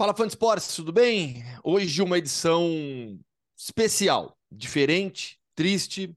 [0.00, 1.44] Fala, fã de esportes, tudo bem?
[1.62, 3.20] Hoje uma edição
[3.54, 6.16] especial, diferente, triste,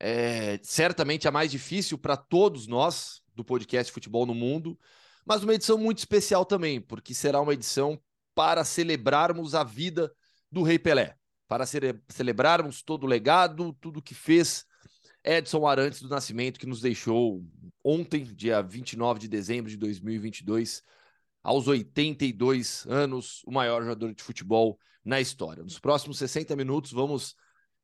[0.00, 4.80] é, certamente a mais difícil para todos nós do podcast Futebol no Mundo,
[5.22, 8.00] mas uma edição muito especial também, porque será uma edição
[8.34, 10.10] para celebrarmos a vida
[10.50, 11.14] do Rei Pelé,
[11.46, 14.64] para cele celebrarmos todo o legado, tudo que fez
[15.22, 17.44] Edson Arantes do Nascimento, que nos deixou
[17.84, 20.82] ontem, dia 29 de dezembro de 2022,
[21.42, 25.62] aos 82 anos, o maior jogador de futebol na história.
[25.62, 27.34] Nos próximos 60 minutos, vamos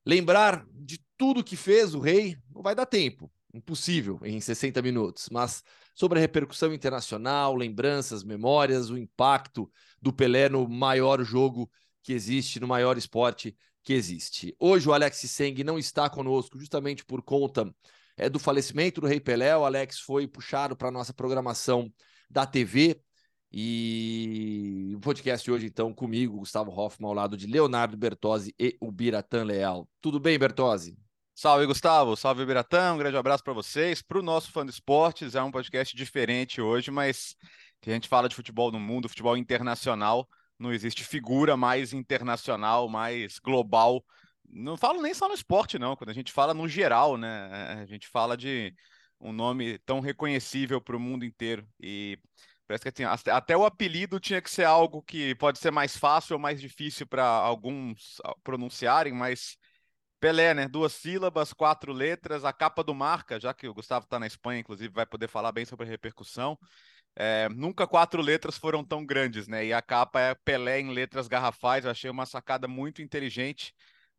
[0.05, 2.37] lembrar de tudo que fez o Rei.
[2.55, 5.63] Não vai dar tempo, impossível em 60 minutos, mas
[5.95, 9.71] sobre a repercussão internacional, lembranças, memórias, o impacto
[10.01, 11.71] do Pelé no maior jogo
[12.03, 14.55] que existe, no maior esporte que existe.
[14.59, 17.73] Hoje o Alex Seng não está conosco justamente por conta
[18.17, 19.57] é, do falecimento do Rei Pelé.
[19.57, 21.93] O Alex foi puxado para a nossa programação
[22.29, 23.01] da TV
[23.59, 28.93] e o podcast hoje, então, comigo, Gustavo Hoffman, ao lado de Leonardo Bertozzi e o
[28.93, 29.89] Biratã Leal.
[30.03, 30.95] Tudo bem, Bertozzi?
[31.35, 32.15] Salve, Gustavo.
[32.19, 32.93] Salve, Biratã.
[32.93, 34.03] Um grande abraço para vocês.
[34.03, 37.35] Para o nosso fã de esportes, é um podcast diferente hoje, mas
[37.81, 40.29] que a gente fala de futebol no mundo, futebol internacional.
[40.59, 44.05] Não existe figura mais internacional, mais global.
[44.47, 45.97] Não falo nem só no esporte, não.
[45.97, 47.79] Quando a gente fala no geral, né?
[47.81, 48.75] A gente fala de
[49.19, 51.67] um nome tão reconhecível para o mundo inteiro.
[51.81, 52.19] E
[52.67, 56.35] Parece que assim, até o apelido tinha que ser algo que pode ser mais fácil
[56.35, 59.57] ou mais difícil para alguns pronunciarem, mas
[60.19, 60.67] Pelé, né?
[60.67, 64.61] Duas sílabas, quatro letras, a capa do marca, já que o Gustavo está na Espanha,
[64.61, 66.59] inclusive, vai poder falar bem sobre a repercussão.
[67.15, 69.65] É, nunca quatro letras foram tão grandes, né?
[69.67, 73.75] E a capa é Pelé em letras garrafais, eu achei uma sacada muito inteligente.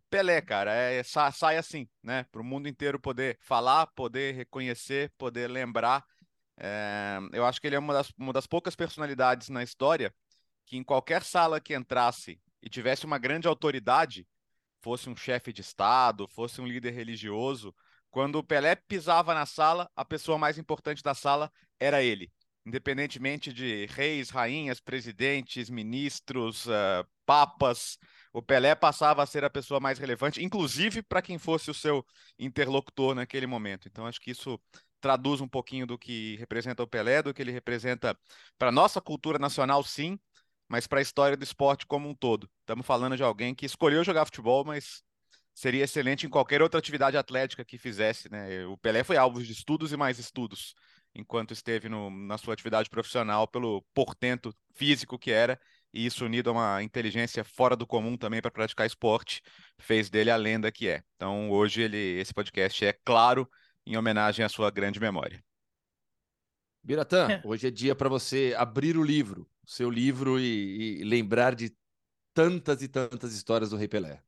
[0.10, 2.26] Pelé, cara, é, sai assim, né?
[2.32, 6.06] Para o mundo inteiro poder falar, poder reconhecer, poder lembrar
[6.60, 10.14] é, eu acho que ele é uma das, uma das poucas personalidades na história
[10.66, 14.28] que em qualquer sala que entrasse e tivesse uma grande autoridade,
[14.82, 17.74] fosse um chefe de Estado, fosse um líder religioso,
[18.10, 22.32] quando o Pelé pisava na sala, a pessoa mais importante da sala era ele.
[22.66, 27.98] Independentemente de reis, rainhas, presidentes, ministros, uh, papas,
[28.34, 32.06] o Pelé passava a ser a pessoa mais relevante, inclusive para quem fosse o seu
[32.38, 33.88] interlocutor naquele momento.
[33.88, 34.60] Então, acho que isso
[35.00, 38.18] traduz um pouquinho do que representa o Pelé, do que ele representa
[38.58, 40.20] para nossa cultura nacional, sim,
[40.68, 42.50] mas para a história do esporte como um todo.
[42.62, 45.04] Estamos falando de alguém que escolheu jogar futebol, mas
[45.54, 48.30] seria excelente em qualquer outra atividade atlética que fizesse.
[48.30, 48.66] Né?
[48.66, 50.76] O Pelé foi alvo de estudos e mais estudos
[51.18, 55.60] enquanto esteve no, na sua atividade profissional, pelo portento físico que era,
[55.92, 59.42] e isso unido a uma inteligência fora do comum também para praticar esporte,
[59.80, 61.02] fez dele a lenda que é.
[61.16, 63.50] Então, hoje ele, esse podcast é claro
[63.88, 65.42] em homenagem à sua grande memória.
[66.84, 67.42] Biratã, é.
[67.44, 71.76] hoje é dia para você abrir o livro, o seu livro e, e, lembrar de
[72.34, 74.22] tantas e tantas histórias do Rei Pelé.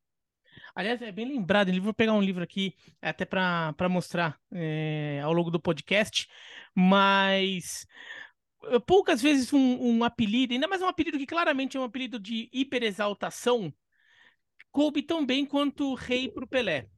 [0.73, 5.51] Aliás, é bem lembrado, vou pegar um livro aqui até para mostrar é, ao longo
[5.51, 6.27] do podcast,
[6.73, 7.85] mas
[8.63, 12.19] eh, poucas vezes um, um, apelido, ainda mais um apelido que claramente é um apelido
[12.19, 13.73] de hiperexaltação,
[14.71, 16.89] coube tão bem quanto Rei para o Pelé.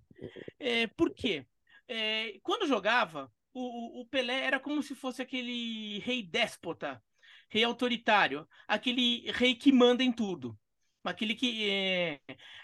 [0.59, 1.45] É, por quê?
[1.91, 7.03] É, quando jogava, o, o Pelé era como se fosse aquele rei déspota,
[7.49, 10.57] rei autoritário, aquele rei que manda em tudo
[11.03, 12.19] aquele que é,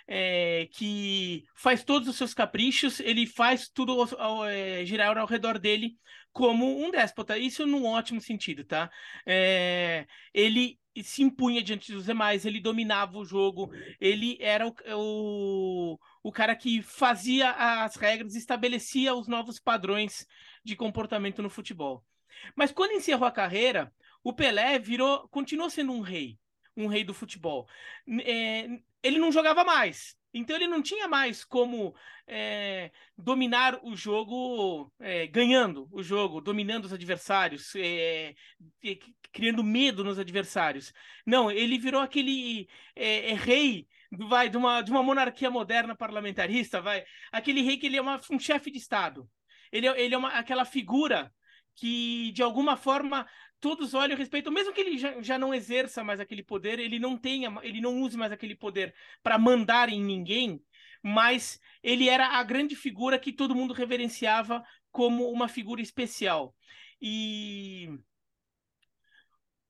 [0.07, 5.25] é, que faz todos os seus caprichos, ele faz tudo ao, ao, é, girar ao
[5.27, 5.95] redor dele
[6.31, 7.37] como um déspota.
[7.37, 8.89] Isso num ótimo sentido, tá?
[9.25, 15.97] É, ele se impunha diante dos demais, ele dominava o jogo, ele era o, o,
[16.23, 20.27] o cara que fazia as regras, estabelecia os novos padrões
[20.63, 22.03] de comportamento no futebol.
[22.55, 23.93] Mas quando encerrou a carreira,
[24.23, 26.37] o Pelé virou, continuou sendo um rei,
[26.75, 27.67] um rei do futebol.
[28.23, 28.67] É,
[29.01, 31.95] ele não jogava mais, então ele não tinha mais como
[32.27, 38.35] é, dominar o jogo, é, ganhando o jogo, dominando os adversários, é,
[39.31, 40.93] criando medo nos adversários.
[41.25, 46.81] Não, ele virou aquele é, é, rei vai de uma, de uma monarquia moderna parlamentarista,
[46.81, 49.29] vai aquele rei que ele é uma, um chefe de estado.
[49.71, 51.31] Ele, é, ele é uma, aquela figura
[51.75, 53.27] que de alguma forma
[53.59, 56.99] todos olham e respeitam, mesmo que ele já, já não exerça mais aquele poder, ele
[56.99, 58.93] não tenha, ele não use mais aquele poder
[59.23, 60.61] para mandar em ninguém,
[61.01, 66.55] mas ele era a grande figura que todo mundo reverenciava como uma figura especial.
[67.01, 67.89] E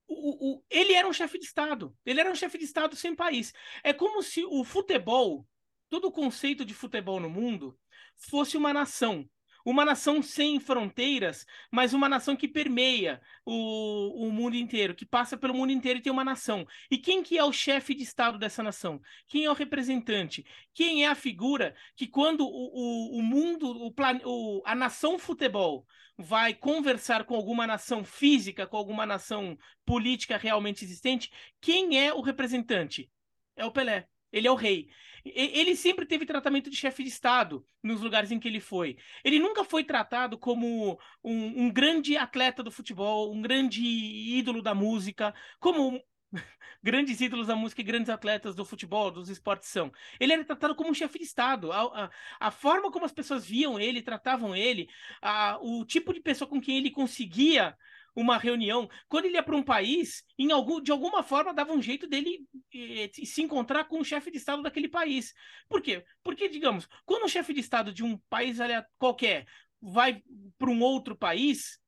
[0.08, 1.96] o, o, ele era um chefe de Estado.
[2.04, 3.52] Ele era um chefe de Estado sem país.
[3.84, 5.46] É como se o futebol,
[5.88, 7.78] todo o conceito de futebol no mundo,
[8.16, 9.28] fosse uma nação.
[9.64, 15.36] Uma nação sem fronteiras, mas uma nação que permeia o, o mundo inteiro, que passa
[15.36, 16.66] pelo mundo inteiro e tem uma nação.
[16.90, 19.00] E quem que é o chefe de Estado dessa nação?
[19.26, 20.44] Quem é o representante?
[20.72, 25.18] Quem é a figura que quando o, o, o mundo, o, plan, o, a nação
[25.18, 29.56] futebol vai conversar com alguma nação física, com alguma nação
[29.86, 33.10] política realmente existente, quem é o representante?
[33.54, 34.08] É o Pelé.
[34.32, 34.88] Ele é o rei.
[35.24, 38.96] Ele sempre teve tratamento de chefe de Estado nos lugares em que ele foi.
[39.24, 44.74] Ele nunca foi tratado como um, um grande atleta do futebol, um grande ídolo da
[44.74, 46.02] música, como
[46.82, 49.92] grandes ídolos da música e grandes atletas do futebol, dos esportes são.
[50.18, 51.72] Ele era tratado como um chefe de Estado.
[51.72, 52.10] A, a,
[52.40, 54.88] a, forma como as pessoas viam ele, tratavam ele,
[55.20, 57.76] a, o tipo de pessoa com quem ele conseguia
[58.18, 58.88] uma reunião.
[59.08, 62.40] Quando ele ia para um país, em algum, de alguma forma dava um jeito dele
[62.74, 65.32] eh, se encontrar com o chefe de Estado daquele país.
[65.68, 66.04] Por quê?
[66.22, 68.58] Porque, digamos, quando o chefe de Estado de um país
[68.98, 69.46] qualquer
[69.80, 70.20] vai
[70.58, 71.78] para um outro país,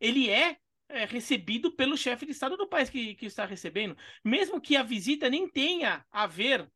[0.00, 0.56] ele é,
[0.88, 4.82] é recebido pelo chefe de Estado do país que, que está recebendo, mesmo que a
[4.82, 6.66] visita nem tenha a ver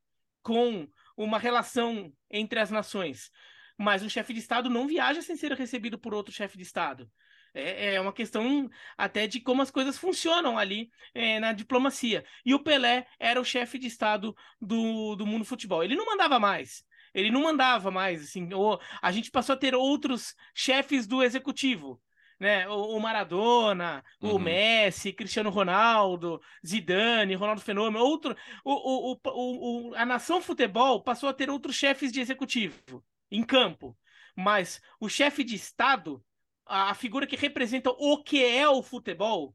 [0.42, 3.30] com uma relação entre as nações.
[3.78, 7.10] Mas o chefe de Estado não viaja sem ser recebido por outro chefe de Estado.
[7.54, 12.24] É, é uma questão até de como as coisas funcionam ali é, na diplomacia.
[12.44, 15.82] E o Pelé era o chefe de Estado do, do mundo futebol.
[15.82, 16.84] Ele não mandava mais.
[17.14, 22.00] Ele não mandava mais, assim, ou a gente passou a ter outros chefes do executivo,
[22.38, 22.68] né?
[22.68, 24.36] O, Maradona, uhum.
[24.36, 31.02] o Messi, Cristiano Ronaldo, Zidane, Ronaldo Fenômeno, outro, o, o, o, o, a nação futebol
[31.02, 33.96] passou a ter outros chefes de executivo em campo,
[34.36, 36.22] mas o chefe de Estado
[36.68, 39.54] a, figura que representa o que é o futebol,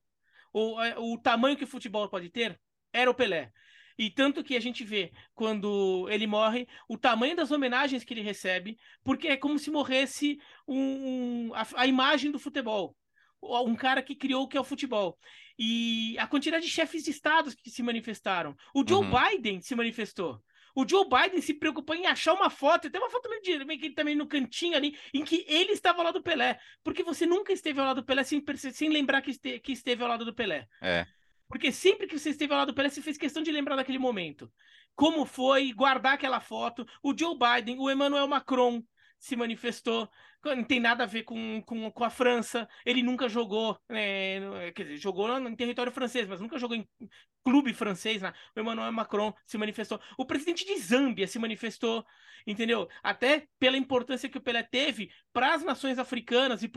[0.51, 2.59] o, o tamanho que o futebol pode ter,
[2.91, 3.51] era o Pelé.
[3.97, 8.21] E tanto que a gente vê, quando ele morre, o tamanho das homenagens que ele
[8.21, 12.95] recebe, porque é como se morresse um, um a, a, imagem do futebol.
[13.41, 15.17] Um cara que criou o que é o futebol.
[15.59, 18.55] E a quantidade de chefes de estados que se manifestaram.
[18.73, 19.11] O Joe uhum.
[19.11, 20.41] Biden se manifestou.
[20.75, 23.41] O Joe Biden se preocupou em achar uma foto, tem uma foto meio
[23.77, 26.59] de, também no cantinho ali, em que ele estava ao lado do Pelé.
[26.83, 30.01] Porque você nunca esteve ao lado do Pelé sem, sem lembrar que, este, que esteve
[30.01, 30.67] ao lado do Pelé.
[30.81, 31.05] É.
[31.47, 33.99] Porque sempre que você esteve ao lado do Pelé, você fez questão de lembrar daquele
[33.99, 34.51] momento.
[34.95, 36.85] Como foi, guardar aquela foto.
[37.01, 38.83] O Joe Biden, o Emmanuel Macron
[39.19, 40.09] se manifestou
[40.43, 42.67] não tem nada a ver com, com, com a França.
[42.85, 46.87] Ele nunca jogou, é, quer dizer, jogou em território francês, mas nunca jogou em
[47.43, 48.21] clube francês.
[48.21, 48.33] Né?
[48.55, 49.99] O Emmanuel Macron se manifestou.
[50.17, 52.05] O presidente de Zâmbia se manifestou,
[52.45, 52.89] entendeu?
[53.01, 56.67] Até pela importância que o Pelé teve para as nações africanas e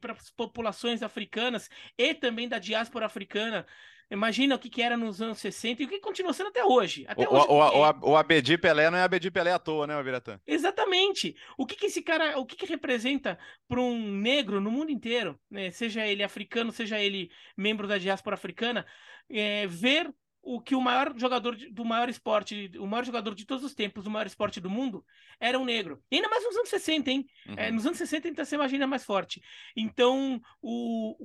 [0.00, 1.68] para as populações africanas
[1.98, 3.66] e também da diáspora africana.
[4.10, 7.04] Imagina o que, que era nos anos 60 e o que continua sendo até hoje.
[7.08, 9.94] Até o, hoje o, o, o Abedi Pelé não é Abedi Pelé à toa, né,
[9.94, 10.38] Abiratã?
[10.46, 11.34] Exatamente.
[11.56, 15.38] O que, que esse cara, o que, que representa para um negro no mundo inteiro,
[15.50, 18.86] né, seja ele africano, seja ele membro da diáspora africana,
[19.28, 20.12] é, ver
[20.44, 24.06] o que o maior jogador do maior esporte, o maior jogador de todos os tempos,
[24.06, 25.04] o maior esporte do mundo,
[25.40, 26.02] era um negro.
[26.10, 27.26] E ainda mais nos anos 60, hein?
[27.46, 27.58] É, uhum.
[27.58, 29.42] É, nos anos 60 então você imagina mais forte.
[29.74, 31.16] Então, o,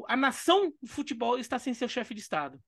[0.00, 2.58] o, a nação do futebol está sem seu chefe de Estado.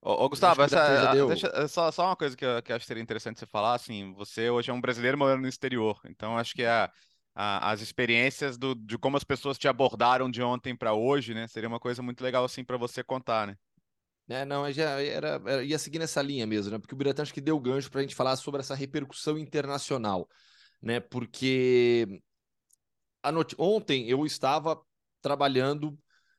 [0.00, 2.84] Ô, ô Gustavo, essa, deixa, é só, só uma coisa que eu, que eu acho
[2.84, 6.38] que seria interessante você falar, assim, você hoje é um brasileiro morando no exterior, então
[6.38, 6.88] acho que a,
[7.40, 11.46] a, as experiências do, de como as pessoas te abordaram de ontem para hoje, né,
[11.46, 13.56] seria uma coisa muito legal, assim, para você contar, né?
[14.26, 14.44] né?
[14.44, 16.78] Não, já era, era, ia seguir nessa linha mesmo, né?
[16.80, 20.28] Porque o Biratã acho que deu gancho para a gente falar sobre essa repercussão internacional,
[20.82, 20.98] né?
[20.98, 22.20] Porque
[23.56, 24.82] ontem eu estava
[25.22, 25.96] trabalhando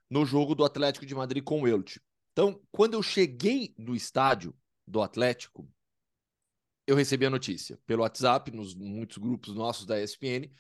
[0.10, 2.01] no jogo do Atlético de Madrid com o Elche.
[2.34, 4.53] Então, quando eu cheguei no estádio
[4.86, 5.65] do Atlético,
[6.86, 10.51] eu recebi a notícia pelo WhatsApp, nos muitos grupos nossos da ESPN,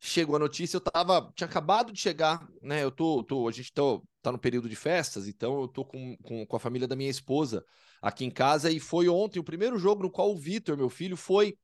[0.00, 2.82] chegou a notícia, eu tava, tinha acabado de chegar, né?
[2.82, 3.82] Eu tô, tô a gente tá,
[4.20, 7.10] tá no período de festas, então eu tô com, com, com a família da minha
[7.10, 7.64] esposa
[8.02, 11.16] aqui em casa e foi ontem o primeiro jogo no qual o Vitor, meu filho,
[11.16, 11.56] foi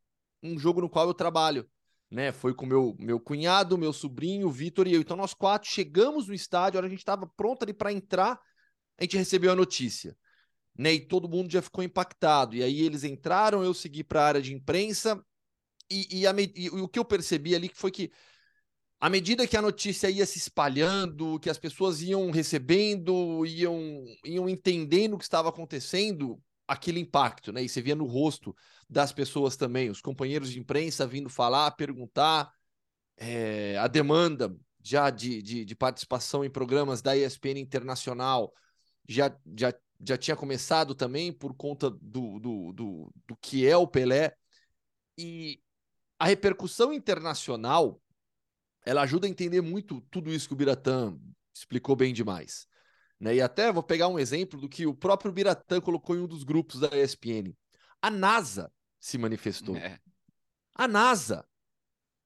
[0.42, 1.68] um jogo no qual eu trabalho,
[2.10, 2.32] né?
[2.32, 5.00] Foi com meu meu cunhado, meu sobrinho, o Vitor e eu.
[5.00, 8.40] Então nós quatro chegamos no estádio, a hora a gente estava pronto ali para entrar,
[8.98, 10.16] a gente recebeu a notícia.
[10.78, 12.56] Né, e todo mundo já ficou impactado.
[12.56, 15.22] E aí eles entraram, eu segui para a área de imprensa,
[15.90, 18.10] e, e, a, e, o que eu percebi ali foi que
[19.00, 24.48] à medida que a notícia ia se espalhando, que as pessoas iam recebendo, iam, iam
[24.48, 27.62] entendendo o que estava acontecendo, aquele impacto, né?
[27.64, 28.54] E você via no rosto
[28.88, 32.52] das pessoas também, os companheiros de imprensa vindo falar, perguntar,
[33.16, 38.52] é, a demanda já de, de, de, participação em programas da ESPN Internacional
[39.06, 43.86] já, já, já tinha começado também por conta do, do, do, do que é o
[43.86, 44.34] Pelé.
[45.18, 45.60] E
[46.20, 47.98] a repercussão internacional
[48.84, 51.18] ela ajuda a entender muito tudo isso que o Biratã
[51.52, 52.66] explicou bem demais.
[53.18, 53.36] Né?
[53.36, 56.44] E até vou pegar um exemplo do que o próprio Biratã colocou em um dos
[56.44, 57.56] grupos da ESPN.
[58.02, 59.76] A NASA se manifestou.
[59.76, 59.98] É.
[60.74, 61.46] A NASA.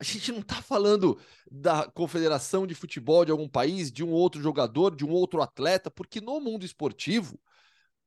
[0.01, 1.19] A gente não está falando
[1.51, 5.89] da confederação de futebol de algum país, de um outro jogador, de um outro atleta,
[5.89, 7.41] porque no mundo esportivo,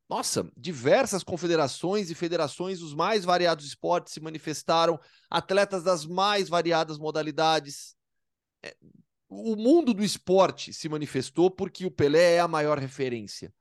[0.10, 5.00] nossa, diversas confederações e federações dos mais variados esportes se manifestaram,
[5.30, 7.96] atletas das mais variadas modalidades.
[8.64, 8.76] É,
[9.28, 13.54] o mundo do esporte se manifestou porque o Pelé é a maior referência.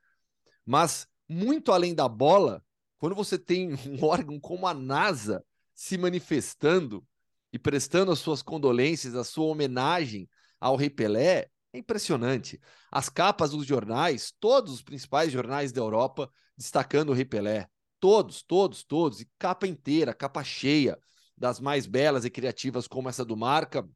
[0.64, 2.64] Mas, muito além da bola,
[2.98, 7.04] quando você tem um órgão como a NASA se manifestando
[7.52, 10.28] e prestando as suas condolências, a sua homenagem
[10.60, 12.60] ao Rei Pelé, é impressionante.
[12.90, 17.68] As capas dos jornais, todos os principais jornais da Europa, destacando o Rei Pelé.
[18.00, 19.20] Todos, todos, todos.
[19.20, 20.98] E capa inteira, capa cheia,
[21.36, 23.86] das mais belas e criativas como essa do Marca,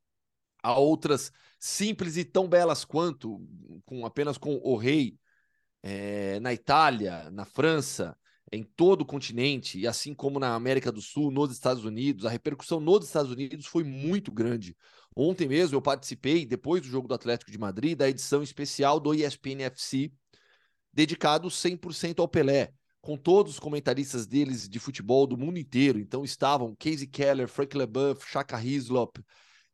[0.62, 3.40] a outras simples e tão belas quanto,
[3.87, 5.18] com apenas com o rei
[5.82, 8.16] é, na Itália, na França,
[8.52, 12.30] em todo o continente, e assim como na América do Sul, nos Estados Unidos, a
[12.30, 14.76] repercussão nos Estados Unidos foi muito grande.
[15.14, 19.12] Ontem mesmo eu participei, depois do jogo do Atlético de Madrid, da edição especial do
[19.12, 20.12] ESPN FC,
[20.93, 25.99] dedicado 100% ao Pelé, com todos os comentaristas deles de futebol do mundo inteiro.
[25.99, 29.19] Então estavam Casey Keller, Frank LeBuff, Chaka Hislop,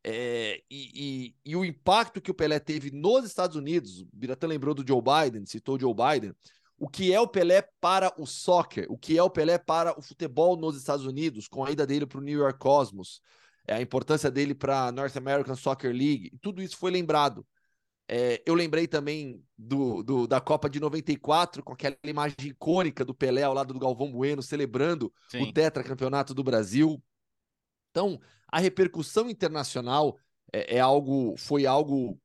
[0.08, 4.46] é, e, e, e, o impacto que o Pelé teve nos Estados Unidos, o Biratã
[4.46, 6.32] lembrou do Joe Biden, citou o Joe Biden,
[6.78, 10.02] o que é o Pelé para o soccer, o que é o Pelé para o
[10.02, 13.20] futebol nos Estados Unidos, com a ida dele para o New York Cosmos,
[13.74, 17.46] a importância dele para a North American Soccer League, tudo isso foi lembrado.
[18.08, 23.14] É, eu lembrei também do, do, da Copa de 94, com aquela imagem icônica do
[23.14, 25.42] Pelé ao lado do Galvão Bueno, celebrando Sim.
[25.42, 27.02] o tetracampeonato do Brasil.
[27.90, 30.16] Então, a repercussão internacional
[30.52, 32.20] é, é, algo, foi algo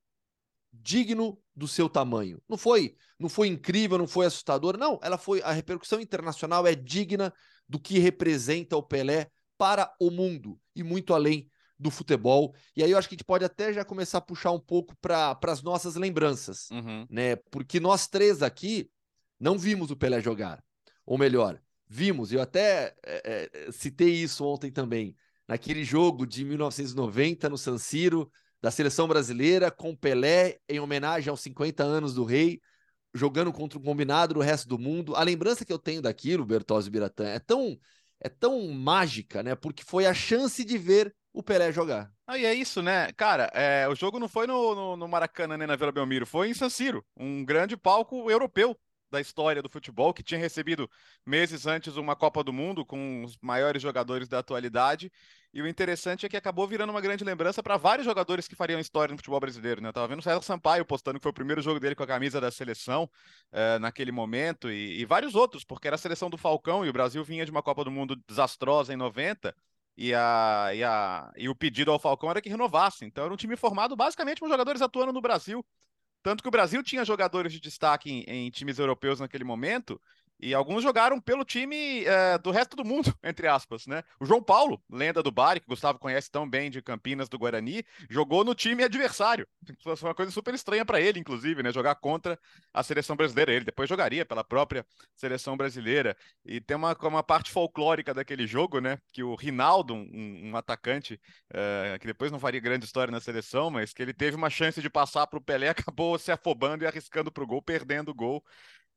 [0.71, 2.39] digno do seu tamanho.
[2.47, 4.99] Não foi, não foi incrível, não foi assustador, não.
[5.01, 7.33] Ela foi, a repercussão internacional é digna
[7.67, 9.31] do que representa o Pelé
[9.61, 12.55] para o mundo e muito além do futebol.
[12.75, 14.95] E aí eu acho que a gente pode até já começar a puxar um pouco
[14.99, 17.05] para as nossas lembranças, uhum.
[17.07, 17.35] né?
[17.51, 18.89] Porque nós três aqui
[19.39, 20.63] não vimos o Pelé jogar,
[21.05, 22.33] ou melhor, vimos.
[22.33, 25.15] Eu até é, é, citei isso ontem também
[25.47, 31.41] naquele jogo de 1990 no San Siro, da seleção brasileira, com Pelé em homenagem aos
[31.41, 32.59] 50 anos do rei,
[33.13, 35.15] jogando contra um combinado do resto do mundo.
[35.15, 37.77] A lembrança que eu tenho daquilo, Bertozzi Biratã, é tão,
[38.21, 39.55] é tão mágica, né?
[39.55, 42.11] Porque foi a chance de ver o Pelé jogar.
[42.27, 43.11] Ah, e é isso, né?
[43.13, 46.49] Cara, é, o jogo não foi no, no, no Maracanã nem na Vila Belmiro, foi
[46.49, 48.77] em San Siro, um grande palco europeu
[49.11, 50.89] da história do futebol, que tinha recebido
[51.25, 55.11] meses antes uma Copa do Mundo com os maiores jogadores da atualidade.
[55.53, 58.79] E o interessante é que acabou virando uma grande lembrança para vários jogadores que fariam
[58.79, 59.81] história no futebol brasileiro.
[59.81, 59.89] Né?
[59.89, 62.07] Eu tava vendo o César Sampaio postando que foi o primeiro jogo dele com a
[62.07, 63.03] camisa da seleção
[63.51, 66.93] uh, naquele momento, e, e vários outros, porque era a seleção do Falcão e o
[66.93, 69.53] Brasil vinha de uma Copa do Mundo desastrosa em 90
[69.97, 73.05] e, a, e, a, e o pedido ao Falcão era que renovasse.
[73.05, 75.65] Então era um time formado basicamente por jogadores atuando no Brasil.
[76.23, 79.99] Tanto que o Brasil tinha jogadores de destaque em, em times europeus naquele momento,
[80.41, 84.03] e alguns jogaram pelo time é, do resto do mundo, entre aspas, né?
[84.19, 87.37] O João Paulo, lenda do Bari, que o Gustavo conhece tão bem de Campinas, do
[87.37, 89.47] Guarani, jogou no time adversário.
[89.83, 91.71] Foi uma coisa super estranha para ele, inclusive, né?
[91.71, 92.39] Jogar contra
[92.73, 93.51] a seleção brasileira.
[93.51, 96.17] Ele depois jogaria pela própria seleção brasileira.
[96.43, 98.97] E tem uma, uma parte folclórica daquele jogo, né?
[99.13, 101.19] Que o Rinaldo, um, um atacante,
[101.53, 104.81] é, que depois não faria grande história na seleção, mas que ele teve uma chance
[104.81, 108.15] de passar para o Pelé, acabou se afobando e arriscando para o gol, perdendo o
[108.15, 108.43] gol.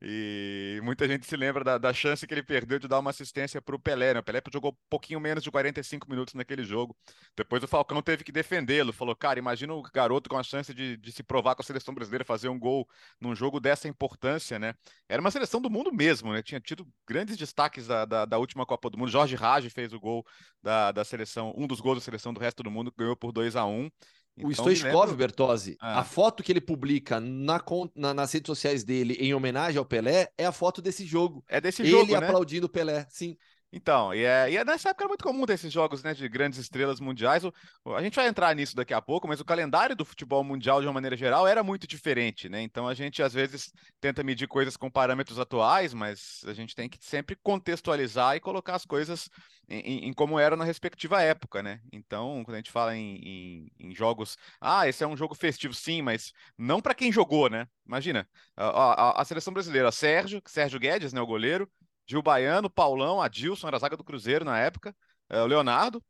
[0.02, 3.62] E muita gente se lembra da, da chance que ele perdeu de dar uma assistência
[3.62, 4.12] para o Pelé.
[4.12, 4.20] Né?
[4.20, 6.96] O Pelé jogou um pouquinho menos de 45 minutos naquele jogo.
[7.36, 8.92] Depois o Falcão teve que defendê-lo.
[8.92, 11.94] Falou, cara, imagina o garoto com a chance de, de, se provar com a seleção
[11.94, 12.86] brasileira, fazer um gol
[13.20, 14.74] num jogo dessa importância, né?
[15.08, 16.42] Era uma seleção do mundo mesmo, né?
[16.42, 19.10] Tinha tido grandes destaques da, da, da última Copa do Mundo.
[19.10, 20.26] Jorge Raj fez o gol
[20.62, 23.56] da, da seleção, um dos gols da seleção do resto do mundo, ganhou por 2
[23.56, 23.90] a 1
[24.36, 25.16] o então, Stoichkov, lembro...
[25.16, 26.00] Bertozzi, ah.
[26.00, 27.62] a foto que ele publica na,
[27.94, 31.44] na, nas redes sociais dele em homenagem ao Pelé é a foto desse jogo.
[31.48, 32.26] É desse jogo, Ele né?
[32.26, 33.36] aplaudindo o Pelé, sim.
[33.76, 36.60] Então, e, é, e é nessa época era muito comum desses jogos né, de grandes
[36.60, 37.42] estrelas mundiais.
[37.44, 37.52] O,
[37.96, 40.86] a gente vai entrar nisso daqui a pouco, mas o calendário do futebol mundial, de
[40.86, 42.62] uma maneira geral, era muito diferente, né?
[42.62, 46.88] Então a gente às vezes tenta medir coisas com parâmetros atuais, mas a gente tem
[46.88, 49.28] que sempre contextualizar e colocar as coisas
[49.68, 51.80] em, em, como era na respectiva época, né?
[51.92, 56.00] Então, quando a gente fala em, em jogos, ah, esse é um jogo festivo, sim,
[56.00, 57.66] mas não para quem jogou, né?
[57.84, 61.68] Imagina, a, a, a seleção brasileira, Sérgio, Sérgio Guedes, né, o goleiro.
[62.06, 64.94] Gil Baiano, Paulão, Adilson, era a zaga do Cruzeiro na época,
[65.28, 66.02] é, o Leonardo,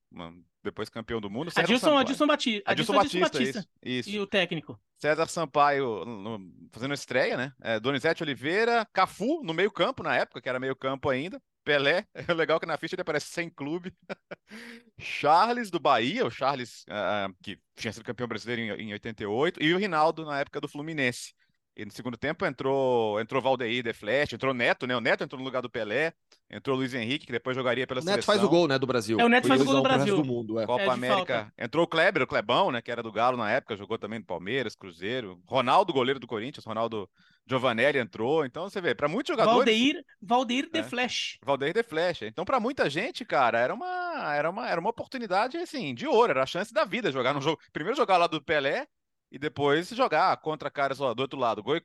[0.63, 1.53] depois campeão do mundo.
[1.55, 3.39] Adilson, Adilson, Bati Adilson, Adilson Batista.
[3.39, 3.59] Batista.
[3.83, 4.11] Isso, isso.
[4.11, 4.81] E o técnico.
[4.99, 6.41] César Sampaio no,
[6.73, 7.53] fazendo estreia, né?
[7.61, 11.41] É, Donizete Oliveira, Cafu no meio campo na época, que era meio campo ainda.
[11.63, 13.93] Pelé, é legal que na ficha ele aparece sem clube.
[14.99, 19.73] Charles do Bahia, o Charles uh, que tinha sido campeão brasileiro em, em 88, e
[19.73, 21.35] o Rinaldo na época do Fluminense.
[21.77, 24.97] E no segundo tempo entrou entrou Valdeir de Flash, entrou Neto, né?
[24.97, 26.13] O Neto entrou no lugar do Pelé,
[26.49, 29.19] entrou Luiz Henrique, que depois jogaria pela o Neto faz o gol, né, do Brasil.
[29.19, 30.17] É, o Neto faz o gol do Brasil.
[30.17, 30.67] Do mundo, é.
[30.67, 31.17] Copa É, América.
[31.17, 31.53] falta.
[31.59, 34.25] Entrou o Kleber, o Clebão, né, que era do Galo na época, jogou também no
[34.25, 35.41] Palmeiras, Cruzeiro.
[35.49, 37.11] Ronaldo, goleiro do Corinthians, Ronaldo
[37.45, 38.45] Giovanelli entrou.
[38.47, 40.83] Então você vê, para muitos jogadores Valdeir, Valdeir de É.
[40.85, 41.39] Flash.
[41.45, 42.27] Valdeir de Flecha.
[42.27, 46.31] Então, para muita gente, cara, era uma, era uma, era uma oportunidade assim, de ouro,
[46.31, 47.61] era a chance da vida jogar no jogo.
[47.73, 48.87] Primeiro jogar lá do Pelé
[49.35, 51.61] e depois jogar contra caras do outro lado.
[51.61, 51.83] Goi,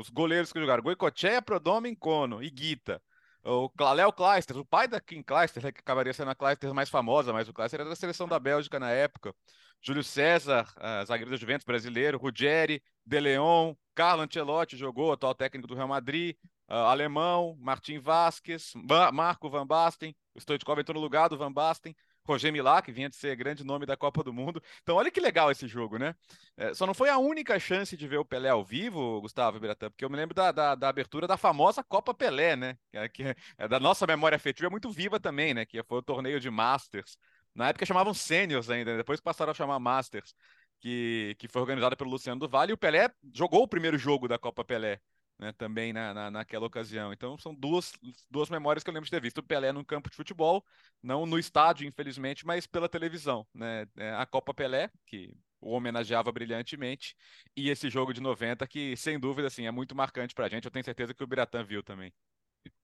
[0.00, 3.00] os goleiros que jogaram: Goicoechea, Prodome, Encono e Guita.
[3.44, 6.90] O Léo Kleisters, o pai da Kim Kleisters, né, que acabaria sendo a Kleisters mais
[6.90, 9.32] famosa, mas o Kleisters era da seleção da Bélgica na época.
[9.80, 10.66] Júlio César,
[11.06, 16.34] zagueiro da Juventus brasileiro, Ruggeri, De Leon, Carlo Ancelotti jogou, atual técnico do Real Madrid,
[16.66, 21.94] alemão, Martim Vasquez, Ma- Marco Van Basten, o Stoichkov entrou no lugar do Van Basten,
[22.32, 24.62] Roger Milá, que vinha de ser grande nome da Copa do Mundo.
[24.82, 26.14] Então, olha que legal esse jogo, né?
[26.56, 29.90] É, só não foi a única chance de ver o Pelé ao vivo, Gustavo Biratã,
[29.90, 32.76] porque eu me lembro da, da, da abertura da famosa Copa Pelé, né?
[32.90, 33.22] Que, é- que
[33.58, 35.64] é da nossa memória afetiva é muito viva também, né?
[35.66, 37.16] Que foi o torneio de Masters.
[37.54, 38.96] Na época chamavam Seniors ainda, né?
[38.98, 40.34] depois passaram a chamar Masters,
[40.80, 44.28] que, que foi organizada pelo Luciano do Vale, e o Pelé jogou o primeiro jogo
[44.28, 45.00] da Copa Pelé.
[45.38, 47.12] Né, também na, na, naquela ocasião.
[47.12, 47.92] Então, são duas,
[48.28, 49.38] duas memórias que eu lembro de ter visto.
[49.38, 50.64] O Pelé num campo de futebol,
[51.00, 53.46] não no estádio, infelizmente, mas pela televisão.
[53.54, 53.86] Né?
[53.96, 57.16] É, A Copa Pelé, que o homenageava brilhantemente,
[57.56, 60.64] e esse jogo de 90, que, sem dúvida, assim, é muito marcante pra gente.
[60.64, 62.12] Eu tenho certeza que o Biratã viu também.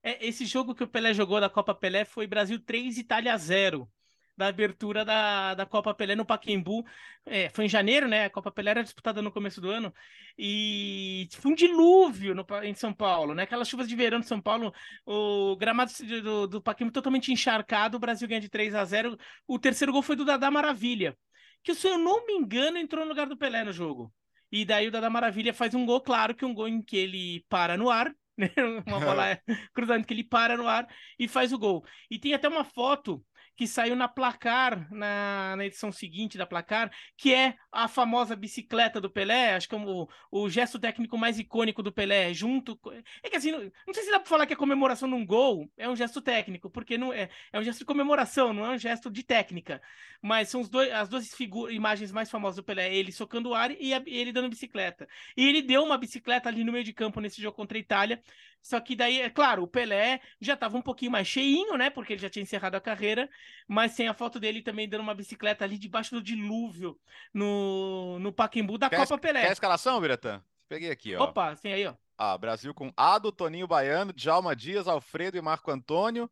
[0.02, 3.90] É, esse jogo que o Pelé jogou da Copa Pelé foi Brasil 3, Itália 0.
[4.36, 6.84] Da abertura da, da Copa Pelé no Pacaembu.
[7.24, 8.24] É, foi em janeiro, né?
[8.24, 9.94] A Copa Pelé era disputada no começo do ano.
[10.36, 13.44] E foi um dilúvio no, em São Paulo, né?
[13.44, 14.72] Aquelas chuvas de verão de São Paulo,
[15.06, 15.92] o gramado
[16.22, 17.96] do, do Pacaembu totalmente encharcado.
[17.96, 19.16] O Brasil ganha de 3 a 0.
[19.46, 21.16] O terceiro gol foi do Dadá Maravilha,
[21.62, 24.12] que, se eu não me engano, entrou no lugar do Pelé no jogo.
[24.50, 27.44] E daí o Dadá Maravilha faz um gol, claro que um gol em que ele
[27.48, 28.50] para no ar, né?
[28.86, 29.38] Uma bola
[29.74, 30.86] cruzamento que ele para no ar
[31.18, 31.84] e faz o gol.
[32.10, 33.24] E tem até uma foto
[33.56, 39.00] que saiu na placar, na, na edição seguinte da placar, que é a famosa bicicleta
[39.00, 42.78] do Pelé, acho que é o, o gesto técnico mais icônico do Pelé, junto.
[43.22, 45.70] É que assim, não, não sei se dá pra falar que a comemoração num gol
[45.76, 48.78] é um gesto técnico, porque não é, é um gesto de comemoração, não é um
[48.78, 49.80] gesto de técnica.
[50.22, 53.70] Mas são dois, as duas figu- imagens mais famosas do Pelé, ele socando o ar
[53.70, 55.06] e, a- ele dando bicicleta.
[55.36, 58.22] E ele deu uma bicicleta ali no meio de campo nesse jogo contra a Itália.
[58.64, 61.90] Só que daí, é claro, o Pelé já estava um pouquinho mais cheinho, né?
[61.90, 63.28] Porque ele já tinha encerrado a carreira.
[63.68, 66.98] Mas tem a foto dele também dando uma bicicleta ali debaixo do dilúvio
[67.32, 69.52] no, no Pacaembu da Quer, Copa Quer a Pelé.
[69.52, 70.42] escalação, Biratã?
[70.66, 71.24] Peguei aqui, ó.
[71.24, 71.94] Opa, tem aí, ó.
[72.16, 76.30] Ah, Brasil com Ado, Toninho Baiano, Djalma Dias, Alfredo e Marco Antônio,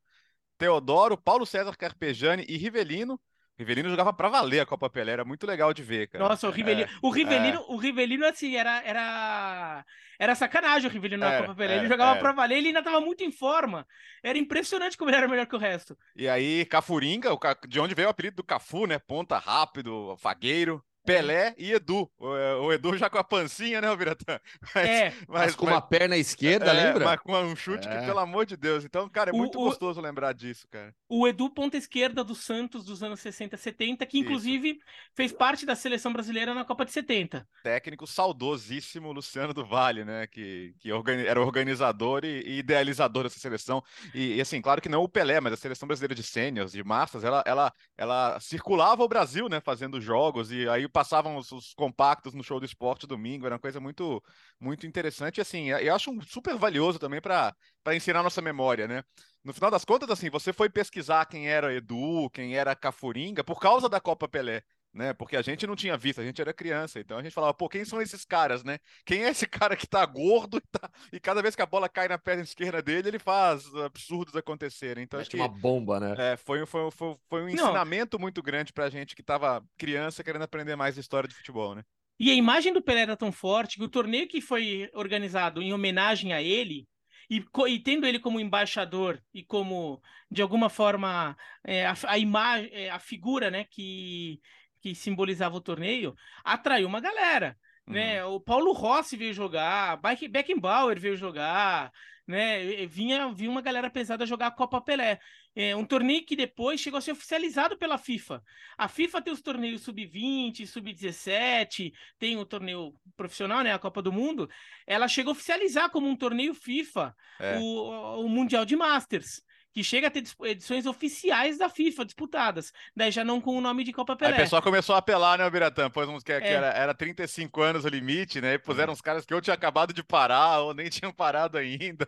[0.56, 3.20] Teodoro, Paulo César Carpejani e Rivelino.
[3.62, 6.28] Rivelino jogava pra valer a Copa Pelé, era muito legal de ver, cara.
[6.28, 9.84] Nossa, o Rivelino, É, o Rivelino, o Rivelino assim, era, era,
[10.18, 11.76] era sacanagem o Rivelino na Era, Copa Pelé.
[11.76, 12.20] Ele era, jogava era.
[12.20, 13.86] pra valer, ele ainda tava muito em forma.
[14.22, 15.96] Era impressionante como ele era melhor que o resto.
[16.14, 17.30] E aí, Cafuringa,
[17.68, 18.98] de onde veio o apelido do Cafu, né?
[18.98, 22.10] Ponta rápido, fagueiro, Pelé e Edu.
[22.18, 22.26] O,
[22.66, 24.38] o Edu já com a pancinha, né, o Biratã?
[24.74, 27.04] Mas, É, Mas com uma perna esquerda, é, lembra?
[27.04, 28.06] Mas com um chute que, É.
[28.06, 28.84] pelo amor de Deus.
[28.84, 30.94] Então, cara, é O- muito o- gostoso lembrar disso, cara.
[31.08, 34.78] o Edu ponta esquerda do Santos dos anos 60, 70, que inclusive
[35.14, 37.46] fez parte da seleção brasileira na Copa de 70.
[37.62, 40.26] técnico saudosíssimo Luciano do Vale, né?
[40.26, 43.82] Que, que organi- era organizador e, e idealizador dessa seleção.
[44.14, 46.82] E, e, assim, claro que não o Pelé, mas a seleção brasileira de sêniors, de
[46.84, 49.60] massas, ela, ela, ela circulava o Brasil, né?
[49.60, 53.46] Fazendo jogos e aí passavam os, os compactos no show do esporte domingo.
[53.46, 54.22] Era uma coisa muito,
[54.60, 55.38] muito interessante.
[55.38, 59.02] E assim, eu acho super valioso também para para ensinar nossa memória, né?
[59.42, 63.58] No final das contas, assim, você foi pesquisar quem era Edu, quem era Cafuringa, por
[63.60, 65.12] causa da Copa Pelé né?
[65.14, 67.68] Porque a gente não tinha visto, a gente era criança, então a gente falava, pô,
[67.68, 68.78] quem são esses caras, né?
[69.04, 71.88] Quem é esse cara que tá gordo e, tá- e cada vez que a bola
[71.88, 75.04] cai na perna esquerda dele, ele faz absurdos acontecerem.
[75.04, 76.18] Então acho Mete que uma bomba, né?
[76.18, 77.52] é, foi, foi, foi, foi um Não.
[77.54, 81.84] ensinamento muito grande pra gente que tava criança querendo aprender mais história de futebol, né?
[82.18, 85.72] E a imagem do Pelé era tão forte que o torneio que foi organizado em
[85.72, 86.88] homenagem a ele,
[87.28, 90.00] e, e tendo ele como embaixador e como,
[90.30, 94.40] de alguma forma, é, a, a imagem, a figura né, que,
[94.82, 96.14] que simbolizava o torneio,
[96.44, 97.56] atraiu uma galera.
[97.86, 98.24] né?
[98.24, 101.92] O Paulo Rossi veio jogar, Beckenbauer veio jogar,
[102.26, 102.84] né?
[102.86, 105.20] Vinha, vinha uma galera pesada jogar a Copa Pelé.
[105.54, 108.42] É um torneio que depois chegou a ser oficializado pela FIFA.
[108.76, 113.72] A FIFA tem os torneios sub-20, sub-17, tem o torneio profissional, né?
[113.72, 114.48] A Copa do Mundo.
[114.86, 117.58] Ela chegou a oficializar como um torneio FIFA é.
[117.58, 123.10] o, o Mundial de Masters que chega a ter edições oficiais da FIFA disputadas, daí
[123.10, 124.32] já não com o nome de Copa Pelé.
[124.32, 125.90] Aí o pessoal começou a apelar, né, Biratã?
[125.90, 126.40] Pois uns que, é.
[126.40, 128.54] que era, era 35 anos o limite, né?
[128.54, 128.94] E puseram é.
[128.94, 132.06] uns caras que eu tinha acabado de parar ou nem tinham parado ainda.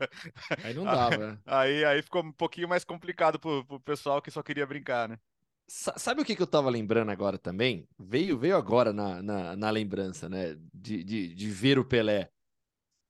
[0.62, 1.38] Aí não dava, né?
[1.46, 5.18] Aí, aí ficou um pouquinho mais complicado pro, pro pessoal que só queria brincar, né?
[5.66, 7.88] Sabe o que, que eu tava lembrando agora também?
[7.98, 10.56] Veio, veio agora na, na, na lembrança, né?
[10.74, 12.28] De, de, de ver o Pelé.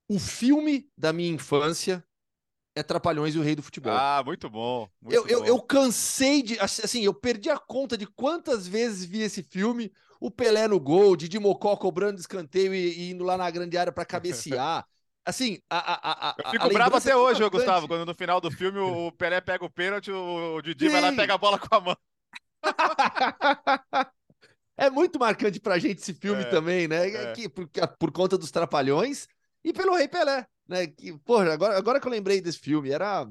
[0.09, 2.03] Um filme da minha infância
[2.75, 3.93] é Trapalhões e o Rei do Futebol.
[3.93, 4.89] Ah, muito bom.
[5.01, 5.29] Muito eu, bom.
[5.29, 6.59] Eu, eu cansei de.
[6.59, 9.91] Assim, eu perdi a conta de quantas vezes vi esse filme.
[10.19, 13.93] O Pelé no gol, Didi Mocó cobrando escanteio e, e indo lá na grande área
[13.93, 14.85] para cabecear.
[15.25, 18.51] Assim, a, a, a, Eu fico bravo até hoje, é Gustavo, quando no final do
[18.51, 20.91] filme o Pelé pega o pênalti, o Didi Sim.
[20.91, 21.97] vai lá e pega a bola com a mão.
[24.77, 27.07] é muito marcante pra gente esse filme é, também, né?
[27.09, 27.33] É.
[27.33, 29.27] Que, por, por conta dos trapalhões
[29.63, 30.87] e pelo Rei Pelé né?
[30.87, 33.27] Que, porra, agora, agora que eu lembrei desse filme, era.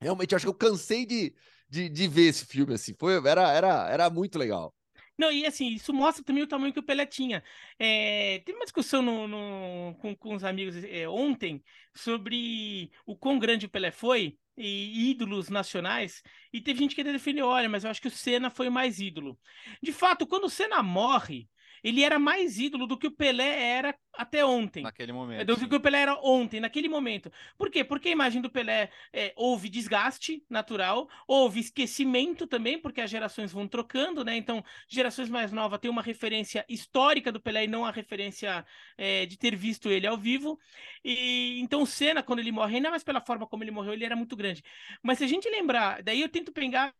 [0.00, 1.34] Realmente, acho que eu cansei de,
[1.68, 2.94] de, de ver esse filme, assim.
[2.98, 4.74] Foi, era, era, era muito legal.
[5.18, 7.42] Não, e assim, isso mostra também o tamanho que o Pelé tinha.
[7.78, 13.38] É, teve uma discussão no, no, com, com os amigos é, ontem sobre o quão
[13.38, 17.90] grande o Pelé foi e ídolos nacionais, e teve gente que defendeu, olha, mas eu
[17.90, 19.38] acho que o Senna foi o mais ídolo.
[19.82, 21.46] De fato, quando o Senna morre,
[21.86, 24.82] ele era mais ídolo do que o Pelé era até ontem.
[24.82, 25.46] Naquele momento.
[25.46, 27.30] Do que o Pelé era ontem, naquele momento.
[27.56, 27.84] Por quê?
[27.84, 33.52] Porque a imagem do Pelé é, houve desgaste natural, houve esquecimento também, porque as gerações
[33.52, 34.36] vão trocando, né?
[34.36, 38.66] Então, gerações mais novas têm uma referência histórica do Pelé e não a referência
[38.98, 40.58] é, de ter visto ele ao vivo.
[41.04, 44.16] E então Senna, quando ele morre, ainda mais pela forma como ele morreu, ele era
[44.16, 44.60] muito grande.
[45.00, 46.92] Mas se a gente lembrar, daí eu tento pegar,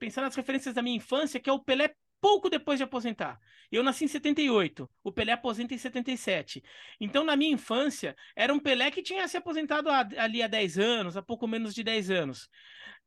[0.00, 3.40] pensar nas referências da minha infância, que é o Pelé pouco depois de aposentar.
[3.70, 6.62] Eu nasci em 78, o Pelé aposenta em 77.
[7.00, 11.16] Então, na minha infância, era um Pelé que tinha se aposentado ali há 10 anos,
[11.16, 12.48] há pouco menos de 10 anos.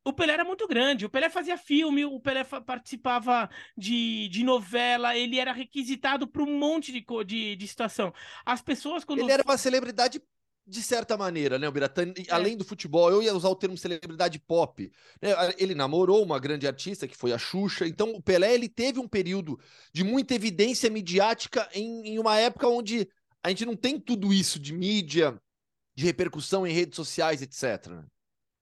[0.04, 5.15] O Pelé era muito grande, o Pelé fazia filme, o Pelé participava de, de novela,
[5.15, 8.13] ele era requisitado para um monte de, de, de situação.
[8.45, 9.19] As pessoas, quando.
[9.19, 10.21] Ele era uma celebridade
[10.67, 12.32] de certa maneira, né, o Biratã, é.
[12.32, 14.91] além do futebol, eu ia usar o termo celebridade pop.
[15.21, 15.30] Né?
[15.58, 19.08] Ele namorou uma grande artista que foi a Xuxa, então o Pelé ele teve um
[19.08, 19.60] período
[19.93, 23.08] de muita evidência midiática em, em uma época onde
[23.43, 25.39] a gente não tem tudo isso de mídia,
[25.95, 27.88] de repercussão em redes sociais, etc.
[27.91, 28.06] Né?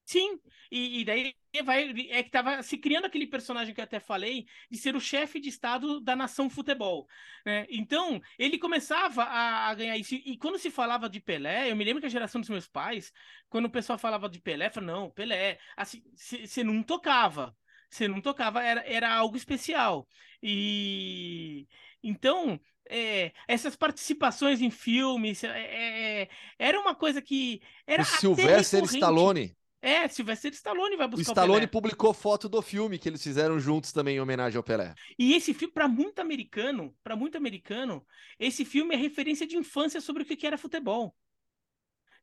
[0.05, 0.39] Sim,
[0.69, 4.47] e, e, daí vai é que tava se criando aquele personagem que eu até falei
[4.71, 7.07] de ser o chefe de estado da nação futebol,
[7.45, 7.67] né?
[7.69, 10.15] Então ele começava a, a, ganhar isso.
[10.15, 13.11] E quando se falava de Pelé, eu me lembro que a geração dos meus pais,
[13.49, 17.55] quando o pessoal falava de Pelé, falava não, Pelé, assim, você não tocava,
[17.89, 20.07] você não tocava, era, era algo especial.
[20.41, 21.67] E
[22.01, 28.83] então é, essas participações em filmes é, é, era uma coisa que era o Sylvester
[28.83, 33.21] Stallone é, Sylvester Stallone vai buscar o Stallone o publicou foto do filme que eles
[33.21, 34.95] fizeram juntos também em homenagem ao Pelé.
[35.19, 38.05] E esse filme, para muito americano, para muito americano,
[38.39, 41.13] esse filme é referência de infância sobre o que era futebol.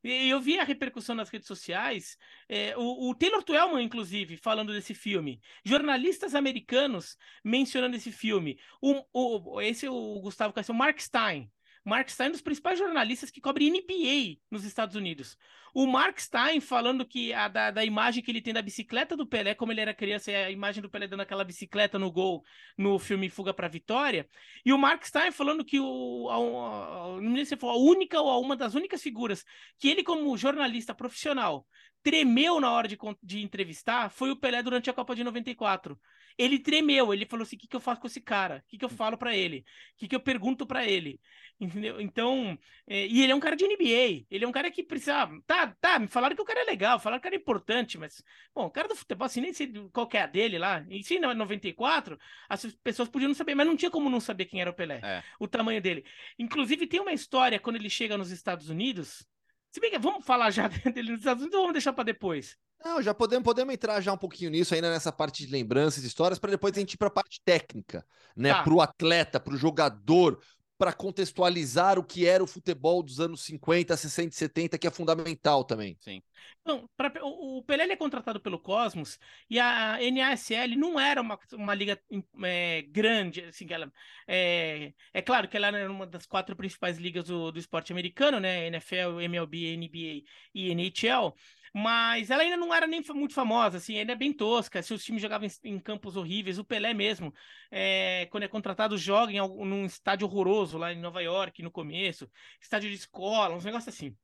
[0.03, 2.17] E eu vi a repercussão nas redes sociais,
[2.49, 5.39] é, o, o, Taylor Twellman, inclusive, falando desse filme.
[5.63, 8.59] Jornalistas americanos mencionando esse filme.
[8.81, 11.51] O, o, esse é o Gustavo Cassio, Mark Stein.
[11.83, 15.35] Mark Stein é um dos principais jornalistas que cobre NBA nos Estados Unidos.
[15.73, 19.25] O Mark Stein falando que a, da, da, imagem que ele tem da bicicleta do
[19.25, 22.43] Pelé, como ele era criança, a imagem do Pelé dando aquela bicicleta no gol
[22.77, 24.27] no filme Fuga para Vitória.
[24.65, 28.19] E o Mark Stein falando que o, a, a, não sei se foi a única
[28.19, 29.43] ou uma das únicas figuras
[29.79, 31.65] que ele, como jornalista profissional,
[32.03, 35.99] tremeu na hora de, de entrevistar foi o Pelé durante a Copa de 94
[36.37, 38.63] ele tremeu, ele falou assim: o que, que eu faço com esse cara?
[38.65, 39.59] O que, que eu falo para ele?
[39.95, 41.19] O que, que eu pergunto para ele?
[41.59, 42.01] Entendeu?
[42.01, 45.29] Então, é, e ele é um cara de NBA, ele é um cara que precisa.
[45.45, 48.65] Tá, tá, me falaram que o cara é legal, falaram que era importante, mas, bom,
[48.65, 50.83] o cara do futebol, assim, nem sei qual que é a dele lá.
[50.89, 52.17] Em si, em 94,
[52.49, 54.99] as pessoas podiam não saber, mas não tinha como não saber quem era o Pelé,
[55.03, 55.23] é.
[55.39, 56.03] o tamanho dele.
[56.39, 59.23] Inclusive, tem uma história quando ele chega nos Estados Unidos.
[59.71, 62.57] Se bem que vamos falar já dele nos Estados Unidos ou vamos deixar para depois?
[62.83, 66.39] Não, já podemos, podemos entrar já um pouquinho nisso ainda nessa parte de lembranças, histórias,
[66.39, 68.05] para depois a gente ir para a parte técnica,
[68.35, 68.53] né?
[68.53, 68.63] Tá.
[68.63, 70.41] Para o atleta, para o jogador,
[70.81, 74.89] para contextualizar o que era o futebol dos anos 50, 60 e 70, que é
[74.89, 75.95] fundamental também.
[75.99, 76.23] Sim.
[76.59, 81.75] Então, pra, o, Pelé é contratado pelo Cosmos e a NASL não era uma, uma
[81.75, 82.01] liga
[82.43, 83.93] é, grande, assim, ela,
[84.27, 88.39] é, é claro que ela era uma das quatro principais ligas do, do esporte americano,
[88.39, 90.23] né, NFL, MLB, NBA
[90.55, 91.35] e NHL,
[91.73, 94.81] mas ela ainda não era nem muito famosa, assim, ainda é bem tosca.
[94.83, 96.57] Seus times jogavam em, em campos horríveis.
[96.57, 97.33] O Pelé mesmo,
[97.69, 101.71] é, quando é contratado, joga em algum, num estádio horroroso lá em Nova York, no
[101.71, 102.29] começo,
[102.61, 104.15] estádio de escola, uns negócios assim.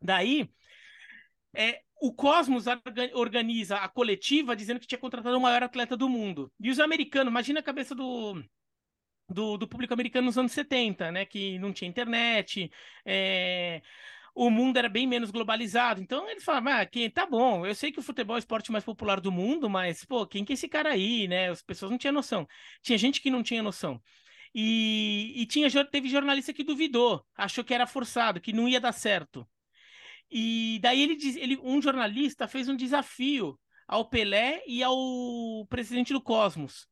[0.00, 0.48] Daí,
[1.54, 2.66] é, o Cosmos
[3.14, 6.52] organiza a coletiva dizendo que tinha contratado o maior atleta do mundo.
[6.60, 8.42] E os americanos, imagina a cabeça do,
[9.28, 11.24] do, do, público americano nos anos 70, né?
[11.24, 12.70] Que não tinha internet,
[13.04, 13.82] é,
[14.38, 16.00] o mundo era bem menos globalizado.
[16.00, 18.70] Então eles falavam, ah, quem, tá bom, eu sei que o futebol é o esporte
[18.70, 21.50] mais popular do mundo, mas, pô, quem que é esse cara aí, né?
[21.50, 22.46] As pessoas não tinham noção.
[22.80, 24.00] Tinha gente que não tinha noção.
[24.54, 28.92] E, e tinha, teve jornalista que duvidou, achou que era forçado, que não ia dar
[28.92, 29.46] certo.
[30.30, 36.22] E daí ele, ele um jornalista fez um desafio ao Pelé e ao presidente do
[36.22, 36.86] Cosmos.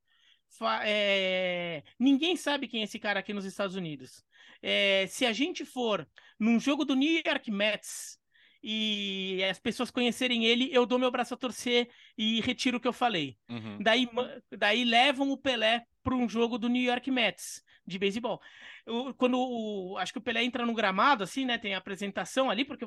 [0.85, 4.25] É, ninguém sabe quem é esse cara aqui nos Estados Unidos.
[4.63, 8.19] É, se a gente for num jogo do New York Mets
[8.63, 12.89] e as pessoas conhecerem ele, eu dou meu braço a torcer e retiro o que
[12.89, 13.37] eu falei.
[13.49, 13.79] Uhum.
[13.81, 14.09] Daí,
[14.57, 18.41] daí levam o Pelé para um jogo do New York Mets de beisebol.
[19.17, 21.59] Quando o, acho que o Pelé entra no gramado, assim, né?
[21.59, 22.85] Tem a apresentação ali, porque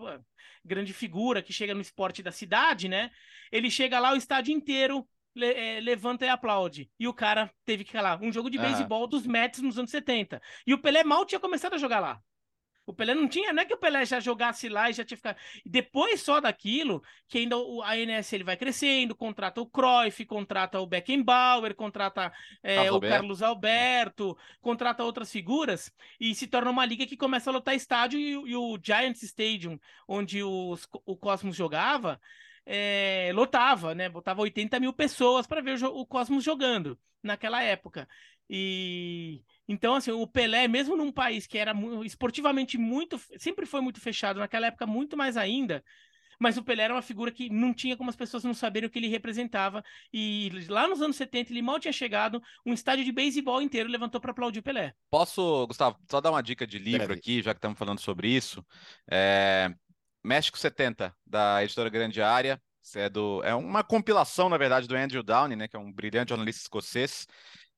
[0.66, 3.10] grande figura que chega no esporte da cidade, né?
[3.52, 5.08] Ele chega lá, o estádio inteiro
[5.40, 6.90] le, é, levanta e aplaude.
[7.00, 8.22] E o cara teve que calar.
[8.22, 10.42] Um jogo de beisebol dos Mets nos anos 70.
[10.68, 12.22] E o Pelé mal tinha começado a jogar lá.
[12.90, 15.16] O Pelé não tinha, não é que o Pelé já jogasse lá e já tinha
[15.16, 15.38] ficado.
[15.64, 20.88] Depois só daquilo, que ainda o, a NSL vai crescendo, contrata o Cruyff, contrata o
[20.88, 27.16] Beckenbauer, contrata é, o Carlos Alberto, contrata outras figuras e se torna uma liga que
[27.16, 32.20] começa a lotar estádio e, e o Giants Stadium, onde os, o Cosmos jogava,
[32.66, 34.10] é, lotava, né?
[34.10, 38.08] Botava 80 mil pessoas para ver o, o Cosmos jogando naquela época.
[38.50, 44.02] E então, assim, o Pelé, mesmo num país que era esportivamente muito, sempre foi muito
[44.02, 45.84] fechado, naquela época muito mais ainda,
[46.40, 48.90] mas o Pelé era uma figura que não tinha como as pessoas não saberem o
[48.90, 49.84] que ele representava.
[50.12, 54.22] E lá nos anos 70, ele mal tinha chegado, um estádio de beisebol inteiro levantou
[54.22, 54.94] para aplaudir o Pelé.
[55.10, 58.66] Posso, Gustavo, só dar uma dica de livro aqui, já que estamos falando sobre isso.
[59.12, 59.70] É...
[60.24, 62.62] México 70, da editora Grande Área.
[62.96, 66.30] É, do, é uma compilação, na verdade, do Andrew Downey, né, que é um brilhante
[66.30, 67.28] jornalista escocês.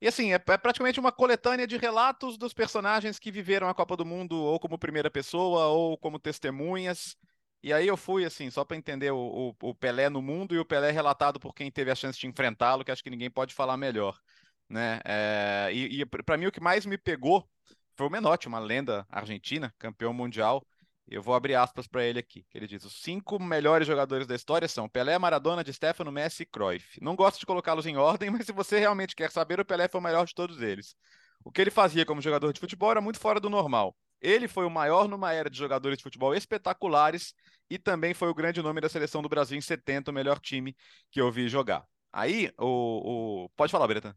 [0.02, 3.96] E assim, é, é, praticamente uma coletânea de relatos dos personagens que viveram a Copa
[3.96, 7.16] do Mundo ou como primeira pessoa ou como testemunhas.
[7.64, 10.60] E aí eu fui, assim, só para entender o, o, o, Pelé no mundo e
[10.60, 13.54] o Pelé relatado por quem teve a chance de enfrentá-lo, que acho que ninguém pode
[13.54, 14.20] falar melhor.
[14.68, 15.00] Né?
[15.06, 17.48] É, e, e para mim o que mais me pegou
[17.96, 20.66] foi o Menotti, uma lenda argentina, campeão mundial.
[21.12, 22.46] Eu vou abrir aspas para ele aqui.
[22.54, 26.46] Ele diz: os cinco melhores jogadores da história são Pelé, Maradona, de Stefano, Messi e
[26.46, 27.00] Cruyff.
[27.02, 30.00] Não gosto de colocá-los em ordem, mas se você realmente quer saber, o Pelé foi
[30.00, 30.96] o melhor de todos eles.
[31.44, 33.94] O que ele fazia como jogador de futebol era muito fora do normal.
[34.22, 37.34] Ele foi o maior numa era de jogadores de futebol espetaculares
[37.70, 40.76] e também foi o grande nome da seleção do Brasil em 70, o melhor time
[41.12, 41.86] que eu vi jogar.
[42.14, 43.46] Aí, o.
[43.46, 43.50] o...
[43.50, 44.16] Pode falar, Beretta.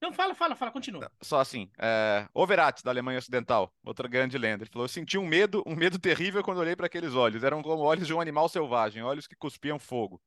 [0.00, 1.10] Não, fala, fala, fala, continua.
[1.20, 4.64] Só assim, é, Overat, da Alemanha Ocidental, outra grande lenda.
[4.64, 7.44] Ele falou: Eu senti um medo, um medo terrível quando olhei para aqueles olhos.
[7.44, 10.20] Eram como olhos de um animal selvagem, olhos que cuspiam fogo.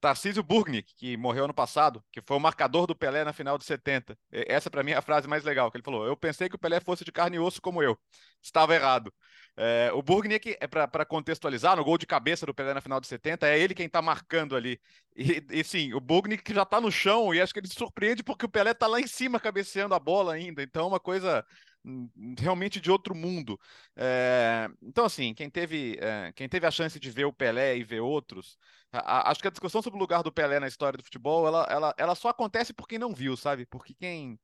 [0.00, 3.64] Tarcísio Burgnick, que morreu ano passado, que foi o marcador do Pelé na final de
[3.64, 4.16] 70.
[4.30, 6.58] Essa, para mim, é a frase mais legal, que ele falou: Eu pensei que o
[6.58, 7.98] Pelé fosse de carne e osso como eu.
[8.42, 9.12] Estava errado.
[9.58, 13.06] É, o Burgnick, é para contextualizar, no gol de cabeça do Pelé na final de
[13.06, 14.78] 70, é ele quem está marcando ali.
[15.16, 18.44] E, e sim, o Burgnick já está no chão e acho que ele surpreende porque
[18.44, 20.62] o Pelé está lá em cima cabeceando a bola ainda.
[20.62, 21.42] Então, é uma coisa
[21.82, 23.58] hum, realmente de outro mundo.
[23.96, 27.84] É, então, assim, quem teve, é, quem teve a chance de ver o Pelé e
[27.84, 28.58] ver outros,
[28.92, 31.46] a, a, acho que a discussão sobre o lugar do Pelé na história do futebol,
[31.46, 33.64] ela, ela, ela só acontece por quem não viu, sabe?
[33.64, 34.38] Porque quem,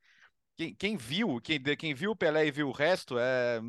[0.57, 3.61] quem, quem viu, quem, quem viu o Pelé e viu o resto, é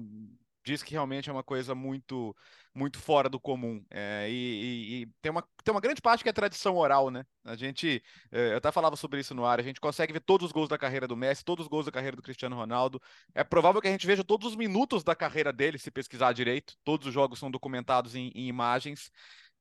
[0.64, 2.36] diz que realmente é uma coisa muito
[2.76, 3.86] muito fora do comum.
[3.90, 7.24] É, e, e, e, tem, uma, tem uma grande parte que é tradição oral, né?
[7.44, 10.48] A gente, é, eu até falava sobre isso no ar, a gente consegue ver todos
[10.48, 13.00] os gols da carreira do Messi, todos os gols da carreira do Cristiano Ronaldo.
[13.36, 16.76] É provável que a gente veja todos os minutos da carreira dele, se pesquisar direito.
[16.84, 19.12] Todos os jogos são documentados em, em imagens.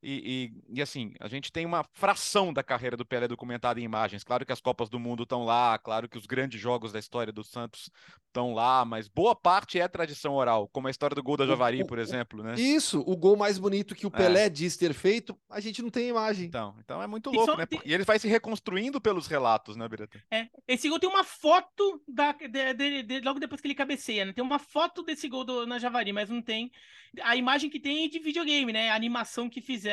[0.03, 3.85] E, e, e, assim, a gente tem uma fração da carreira do Pelé documentada em
[3.85, 4.25] imagens.
[4.25, 7.33] Claro que as Copas do Mundo estão lá, claro que os grandes jogos da história
[7.33, 7.89] do Santos
[8.27, 11.83] estão lá, mas boa parte é tradição oral, como a história do gol da Javari,
[11.83, 12.55] o, por exemplo, né?
[12.55, 14.51] Isso, o gol mais bonito que o Pelé é.
[14.51, 16.47] diz ter feito, a gente não tem imagem.
[16.47, 17.67] Então, então é muito louco, né?
[17.67, 17.81] Tem...
[17.85, 20.21] E ele vai se reconstruindo pelos relatos, né, Birata?
[20.31, 24.25] É, esse gol tem uma foto da, de, de, de, logo depois que ele cabeceia,
[24.25, 24.33] né?
[24.33, 26.73] Tem uma foto desse gol do, na Javari, mas não tem
[27.21, 28.89] a imagem que tem é de videogame, né?
[28.89, 29.92] A animação que fizeram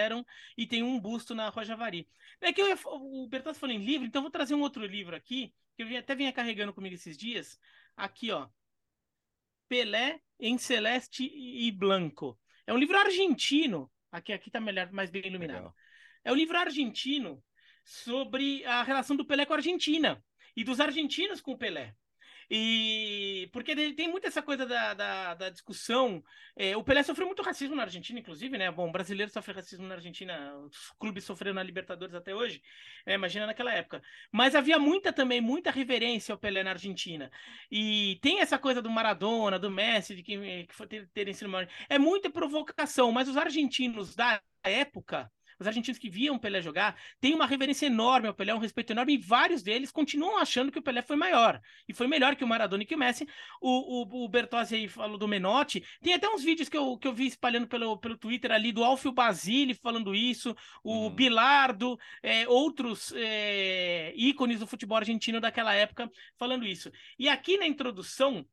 [0.57, 2.07] e tem um busto na Rojavari.
[2.41, 5.53] É que eu, o Bertazzi falou em livro, então vou trazer um outro livro aqui,
[5.75, 7.59] que eu até vinha carregando comigo esses dias.
[7.95, 8.47] Aqui, ó.
[9.67, 12.39] Pelé em Celeste e Blanco.
[12.65, 13.91] É um livro argentino.
[14.11, 15.57] Aqui, aqui tá melhor, mais bem iluminado.
[15.57, 15.75] Legal.
[16.23, 17.43] É um livro argentino
[17.83, 20.23] sobre a relação do Pelé com a Argentina
[20.55, 21.95] e dos argentinos com o Pelé.
[22.49, 26.23] E porque tem muito essa coisa da, da, da discussão.
[26.55, 28.71] É, o Pelé sofreu muito racismo na Argentina, inclusive, né?
[28.71, 32.61] Bom, brasileiro sofre racismo na Argentina, os clubes sofreram na Libertadores até hoje.
[33.05, 34.01] É, imagina naquela época.
[34.31, 37.31] Mas havia muita também, muita reverência ao Pelé na Argentina.
[37.71, 41.67] E tem essa coisa do Maradona, do Messi, de que, que ter, terem sido maior.
[41.87, 46.95] É muita provocação, mas os argentinos da época os argentinos que viam o Pelé jogar
[47.19, 50.79] têm uma reverência enorme ao Pelé, um respeito enorme, e vários deles continuam achando que
[50.79, 53.27] o Pelé foi maior e foi melhor que o Maradona e que o Messi.
[53.61, 57.07] O, o, o Bertozzi aí falou do Menotti, tem até uns vídeos que eu, que
[57.07, 61.09] eu vi espalhando pelo, pelo Twitter ali do Alfio Basile falando isso, o uhum.
[61.09, 66.91] Bilardo, é, outros é, ícones do futebol argentino daquela época falando isso.
[67.17, 68.45] E aqui na introdução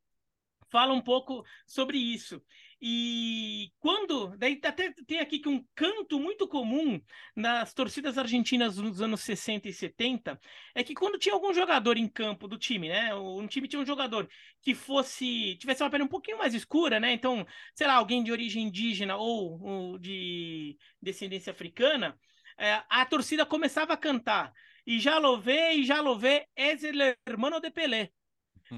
[0.68, 2.42] fala um pouco sobre isso.
[2.80, 4.36] E quando.
[4.36, 7.00] Daí até tem aqui que um canto muito comum
[7.34, 10.38] nas torcidas argentinas nos anos 60 e 70
[10.74, 13.14] é que quando tinha algum jogador em campo do time, né?
[13.14, 14.28] Um time tinha um jogador
[14.62, 15.56] que fosse.
[15.58, 17.12] tivesse uma pele um pouquinho mais escura, né?
[17.12, 22.18] Então, sei lá, alguém de origem indígena ou, ou de descendência africana,
[22.58, 24.52] é, a torcida começava a cantar.
[24.86, 28.12] E já louvei, já louvei, es el hermano de Pelé.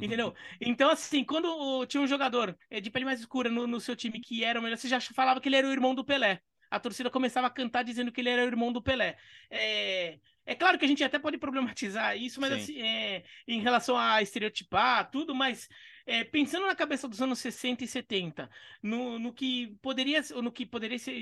[0.01, 0.35] Entendeu?
[0.61, 4.21] Então, assim, quando tinha um jogador eh, de pele mais escura no, no seu time
[4.21, 6.41] que era o melhor, você já falava que ele era o irmão do Pelé.
[6.71, 9.17] A torcida começava a cantar dizendo que ele era o irmão do Pelé.
[9.51, 13.97] É, é claro que a gente até pode problematizar isso, mas assim, é, em relação
[13.97, 15.69] a estereotipar tudo, mas
[16.09, 18.49] é, pensando na cabeça dos anos 60 e 70,
[18.83, 21.13] no, no que poderia, no que poderia ser,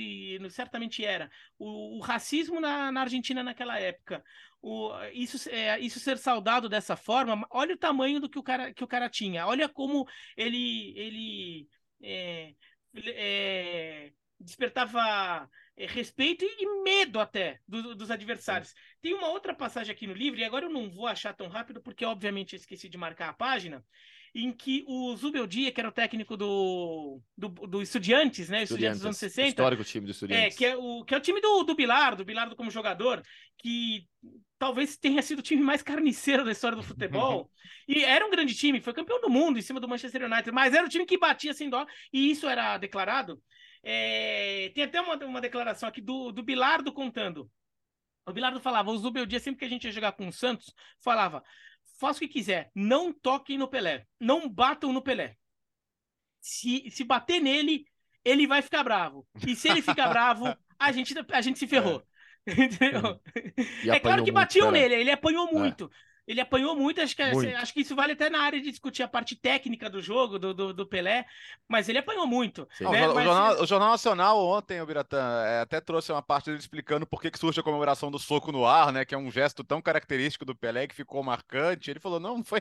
[0.49, 4.25] certamente era, o, o racismo na, na Argentina naquela época,
[4.62, 8.72] o, isso, é, isso ser saudado dessa forma, olha o tamanho do que o cara,
[8.72, 11.68] que o cara tinha, olha como ele, ele
[12.01, 12.55] é,
[12.94, 18.72] é, despertava é, respeito e medo até do, dos adversários.
[19.03, 21.83] Tem uma outra passagem aqui no livro, e agora eu não vou achar tão rápido,
[21.83, 23.85] porque obviamente eu esqueci de marcar a página,
[24.38, 28.64] em que o Zubeldia, que era o técnico do, do, do Estudiantes, né?
[28.64, 29.49] Estudiantes, dos anos 60.
[29.49, 30.55] Histórico time do Estudiantes.
[30.55, 33.22] É, que é o, que é o time do, do Bilardo, do Bilardo como jogador,
[33.57, 34.07] que
[34.59, 37.51] talvez tenha sido o time mais carniceiro da história do futebol.
[37.88, 40.75] e era um grande time, foi campeão do mundo em cima do Manchester United, mas
[40.75, 43.42] era o time que batia sem dó, e isso era declarado.
[43.83, 47.51] É, tem até uma, uma declaração aqui do, do Bilardo contando.
[48.29, 51.42] O Bilardo falava, o Zubeldia, sempre que a gente ia jogar com o Santos, falava:
[51.99, 55.37] faça o que quiser, não toquem no Pelé, não batam no Pelé.
[56.41, 57.87] Se, se bater nele,
[58.25, 59.27] ele vai ficar bravo.
[59.47, 62.03] E se ele ficar bravo, a gente, a gente se ferrou.
[62.49, 62.63] É.
[62.63, 63.21] Entendeu?
[63.93, 65.53] é claro que batiam nele, ele apanhou é.
[65.53, 65.91] muito.
[65.93, 66.06] É.
[66.27, 67.57] Ele apanhou muito acho, que, muito.
[67.57, 70.53] acho que isso vale até na área de discutir a parte técnica do jogo, do,
[70.53, 71.25] do, do Pelé,
[71.69, 72.69] mas ele apanhou muito.
[72.81, 73.09] Né?
[73.09, 73.25] o, mas...
[73.25, 77.23] jornal, o, jornal, Nacional ontem, o Biratã, é, até trouxe uma parte dele explicando por
[77.23, 79.05] que, que surge a comemoração do soco no ar, né?
[79.05, 81.91] Que é um gesto tão característico do Pelé que ficou marcante.
[81.91, 82.61] Ele falou: não, não foi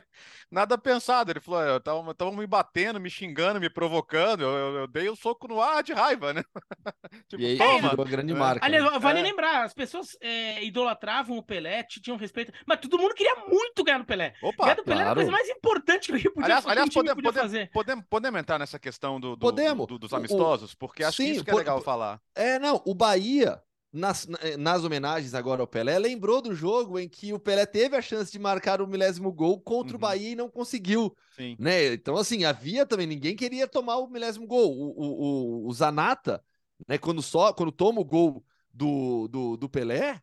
[0.50, 1.32] nada pensado.
[1.32, 4.42] Ele falou: estavam me batendo, me xingando, me provocando.
[4.42, 6.44] Eu, eu, eu, dei o um soco no ar de raiva, né?
[7.28, 7.94] tipo, e aí, toma.
[7.94, 8.36] uma grande é.
[8.36, 8.64] marca.
[8.64, 8.98] Aliás, né?
[8.98, 9.22] vale é.
[9.22, 13.82] lembrar, as pessoas é, idolatravam o Pelé, tinham respeito, mas todo mundo queria muito muito
[13.82, 14.34] ganhar do Pelé.
[14.42, 15.00] Opa, ganhar do Pelé claro.
[15.02, 17.70] era a coisa mais importante que o Rio podia, aliás, aliás, podia fazer.
[17.72, 19.86] Podemos, podemos entrar nessa questão do, do, podemos.
[19.86, 22.20] Do, dos amistosos, porque acho Sim, que isso que é legal falar.
[22.34, 23.60] É, não, o Bahia,
[23.92, 28.02] nas, nas homenagens agora ao Pelé, lembrou do jogo em que o Pelé teve a
[28.02, 29.96] chance de marcar o milésimo gol contra uhum.
[29.96, 31.16] o Bahia e não conseguiu.
[31.34, 31.56] Sim.
[31.58, 31.94] Né?
[31.94, 34.72] Então, assim, havia também, ninguém queria tomar o milésimo gol.
[34.72, 36.42] O, o, o, o Zanata,
[36.86, 40.20] né, quando, só, quando toma o gol do, do, do Pelé,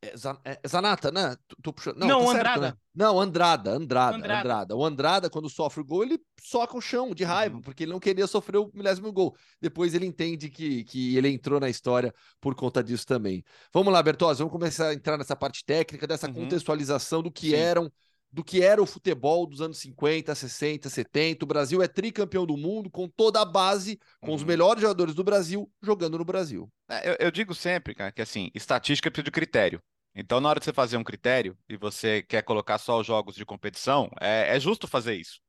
[0.00, 0.12] é,
[0.44, 1.36] é, Zanata, né?
[1.62, 1.98] Tô puxando.
[1.98, 2.60] Não, não tá Andrada.
[2.60, 2.80] Certo, né?
[2.94, 4.76] Não, Andrada, Andrada, Andrada, Andrada.
[4.76, 7.62] O Andrada, quando sofre o gol, ele soca o chão de raiva, uhum.
[7.62, 9.36] porque ele não queria sofrer o milésimo gol.
[9.60, 13.44] Depois ele entende que, que ele entrou na história por conta disso também.
[13.72, 16.34] Vamos lá, Bertozzi, vamos começar a entrar nessa parte técnica, dessa uhum.
[16.34, 17.56] contextualização do que Sim.
[17.56, 17.92] eram
[18.30, 21.44] do que era o futebol dos anos 50, 60, 70.
[21.44, 24.34] O Brasil é tricampeão do mundo com toda a base, com uhum.
[24.34, 26.70] os melhores jogadores do Brasil jogando no Brasil.
[26.88, 29.82] É, eu, eu, digo sempre, cara, que assim, estatística precisa de critério.
[30.14, 33.34] Então, na hora de você fazer um critério e você quer colocar só os jogos
[33.34, 35.40] de competição, é, é justo fazer isso.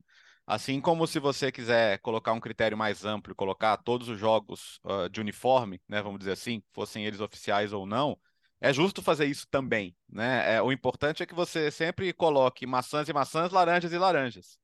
[0.46, 5.08] Assim como se você quiser colocar um critério mais amplo, colocar todos os jogos uh,
[5.08, 8.18] de uniforme, né, vamos dizer assim, fossem eles oficiais ou não,
[8.60, 10.56] é justo fazer isso também, né?
[10.56, 14.58] É, o importante é que você sempre coloque maçãs e maçãs, laranjas e laranjas.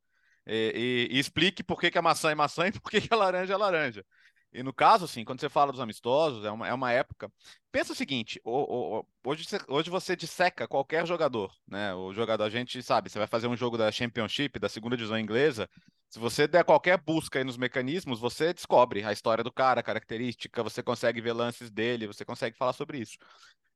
[0.46, 3.12] E, e, e explique por que, que a maçã é maçã e por que, que
[3.12, 4.04] a laranja é laranja.
[4.52, 7.30] E no caso, assim, quando você fala dos amistosos, é uma, é uma época.
[7.70, 11.94] Pensa o seguinte: hoje, hoje você disseca qualquer jogador, né?
[11.94, 15.18] O jogador, a gente sabe, você vai fazer um jogo da Championship, da segunda divisão
[15.18, 15.68] inglesa.
[16.08, 19.82] Se você der qualquer busca aí nos mecanismos, você descobre a história do cara, a
[19.82, 23.18] característica, você consegue ver lances dele, você consegue falar sobre isso.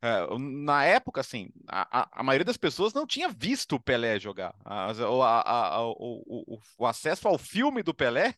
[0.03, 4.55] É, na época, assim, a, a, maioria das pessoas não tinha visto o Pelé jogar.
[4.65, 5.95] A, a, o,
[6.27, 8.35] o, o, acesso ao filme do Pelé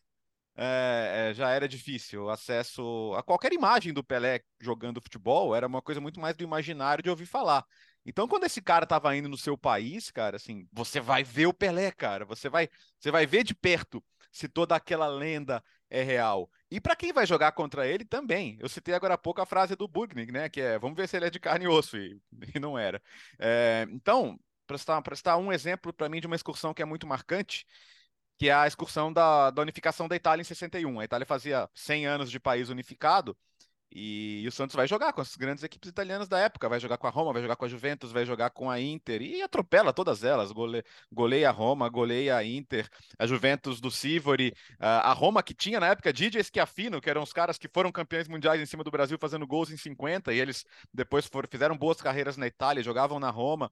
[0.57, 2.25] é, é, já era difícil.
[2.25, 6.43] O acesso a qualquer imagem do Pelé jogando futebol era uma coisa muito mais do
[6.43, 7.65] imaginário de ouvir falar.
[8.05, 11.53] Então, quando esse cara estava indo no seu país, cara, assim, você vai ver o
[11.53, 12.25] Pelé, cara.
[12.25, 16.49] Você vai, você vai ver de perto se toda aquela lenda é real.
[16.73, 18.57] E para quem vai jogar contra ele também.
[18.59, 20.49] Eu citei agora há pouco a frase do Bugnik, né?
[20.49, 22.19] Que é vamos ver se ele é de carne e osso, e,
[22.55, 22.99] e não era.
[23.37, 27.67] É, então, para citar um exemplo para mim de uma excursão que é muito marcante,
[28.39, 30.99] que é a excursão da, da unificação da Itália em 61.
[30.99, 33.37] A Itália fazia 100 anos de país unificado
[33.95, 36.67] e, e, o Santos vai jogar com as grandes equipes italianas da época.
[36.67, 39.21] Vai jogar com a Roma, vai jogar com a Juventus, vai jogar com a Inter
[39.21, 40.51] e atropela todas elas.
[40.51, 42.89] Gole, goleia a Roma, goleia a Inter,
[43.19, 47.31] a Juventus do Sivori, a Roma que tinha na época Didier Schiaffino, que eram os
[47.31, 50.65] caras que foram campeões mundiais em cima do Brasil fazendo gols em 50 e eles
[50.91, 53.71] depois foram, fizeram boas carreiras na Itália, jogavam na Roma.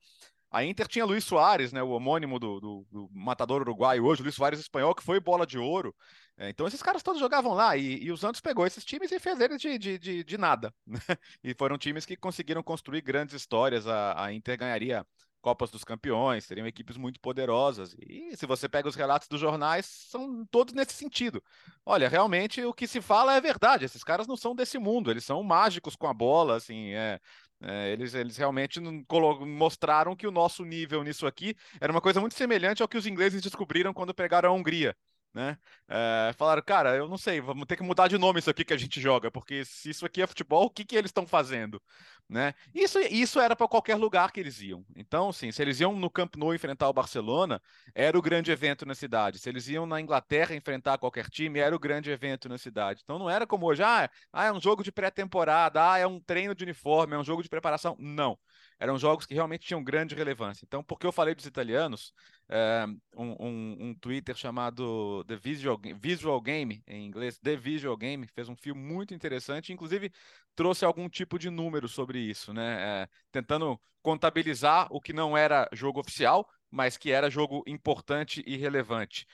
[0.52, 4.36] A Inter tinha Luiz Soares, né, o homônimo do, do, do matador uruguaio hoje, Luiz
[4.36, 5.96] Soares espanhol, que foi bola de ouro.
[6.42, 9.20] É, então esses caras todos jogavam lá e, e o Santos pegou esses times e
[9.20, 10.74] fez eles de, de, de, de nada.
[10.88, 10.98] Né?
[11.44, 13.86] E foram times que conseguiram construir grandes histórias.
[13.86, 15.06] A, a Inter ganharia
[15.40, 17.96] Copas dos Campeões, seriam equipes muito poderosas.
[18.00, 21.44] E se você pega os relatos dos jornais, são todos nesse sentido.
[21.86, 23.86] Olha, realmente o que se fala é verdade.
[23.86, 27.20] Esses caras não são desse mundo, eles são mágicos com a bola, assim, é,
[27.62, 32.34] é, eles, eles realmente mostraram que o nosso nível nisso aqui era uma coisa muito
[32.34, 34.96] semelhante ao que os ingleses descobriram quando pegaram a Hungria
[35.34, 35.58] né?
[35.88, 38.74] É, falaram, cara, eu não sei, vamos ter que mudar de nome isso aqui que
[38.74, 41.82] a gente joga, porque se isso aqui é futebol, o que, que eles estão fazendo,
[42.30, 42.54] né?
[42.74, 44.86] Isso, isso era para qualquer lugar que eles iam.
[44.96, 47.62] Então, assim, se eles iam no Camp Nou enfrentar o Barcelona,
[47.94, 49.40] era o grande evento na cidade.
[49.40, 53.02] Se eles iam na Inglaterra enfrentar qualquer time, era o grande evento na cidade.
[53.04, 56.20] Então, não era como hoje, ah, ah é um jogo de pré-temporada, ah, é um
[56.20, 57.96] treino de uniforme, é um jogo de preparação.
[58.00, 58.38] Não
[58.82, 60.66] eram jogos que realmente tinham grande relevância.
[60.66, 62.12] Então, porque eu falei dos italianos,
[62.50, 62.84] é,
[63.16, 68.50] um, um, um, Twitter chamado The Visual, Visual Game, em inglês, The Visual Game, fez
[68.50, 70.12] um filme muito interessante, inclusive
[70.56, 73.04] trouxe algum tipo de número sobre isso, né?
[73.04, 78.58] É, tentando contabilizar o que não era jogo oficial, mas que era jogo importante e
[78.58, 79.28] relevante.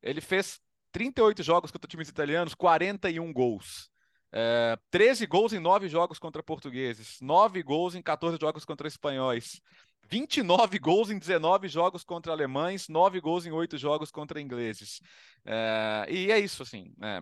[0.00, 0.60] Ele fez
[0.92, 3.90] 38 jogos contra times italianos, 41 gols.
[4.32, 9.60] É, 13 gols em 9 jogos contra portugueses, 9 gols em 14 jogos contra espanhóis,
[10.08, 15.00] 29 gols em 19 jogos contra alemães, 9 gols em 8 jogos contra ingleses.
[15.44, 16.92] É, e é isso, assim.
[17.02, 17.20] É.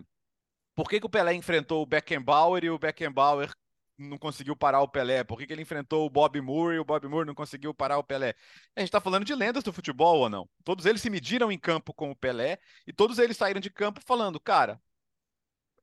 [0.75, 3.51] Por que, que, o Pelé enfrentou o Beckenbauer e o Beckenbauer
[3.99, 5.23] não conseguiu parar o Pelé?
[5.25, 7.99] Por que, que ele enfrentou o Bob Moore e o Bob Moore não conseguiu parar
[7.99, 8.35] o Pelé?
[8.75, 10.49] A gente está falando de lendas do futebol ou não?
[10.65, 14.01] Todos eles se mediram em campo com o Pelé e todos eles saíram de campo
[14.05, 14.81] falando, cara,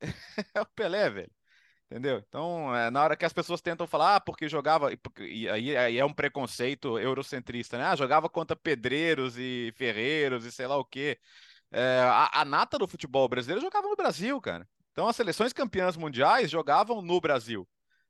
[0.53, 1.31] é o Pelé, velho.
[1.89, 2.21] Entendeu?
[2.27, 4.91] Então, é, na hora que as pessoas tentam falar, ah, porque jogava,
[5.21, 7.85] e aí, aí, é um preconceito eurocentrista, né?
[7.85, 11.17] Ah, jogava contra pedreiros e ferreiros e sei lá o quê.
[11.71, 14.67] É, a, a, nata do futebol brasileiro jogava no Brasil, cara.
[14.91, 17.67] Então, as seleções campeãs mundiais jogavam no Brasil.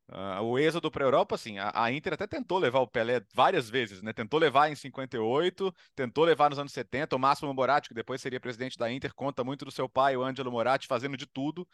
[0.09, 3.21] Uh, o êxodo para a Europa, assim, a, a, Inter até tentou levar o Pelé
[3.33, 4.13] várias vezes, né?
[4.13, 7.13] Tentou levar em 58, tentou levar nos anos 70.
[7.13, 10.23] O Máximo Moratti, que depois seria presidente da Inter, conta muito do seu pai, o
[10.23, 11.67] Ângelo Moratti, fazendo de tudo.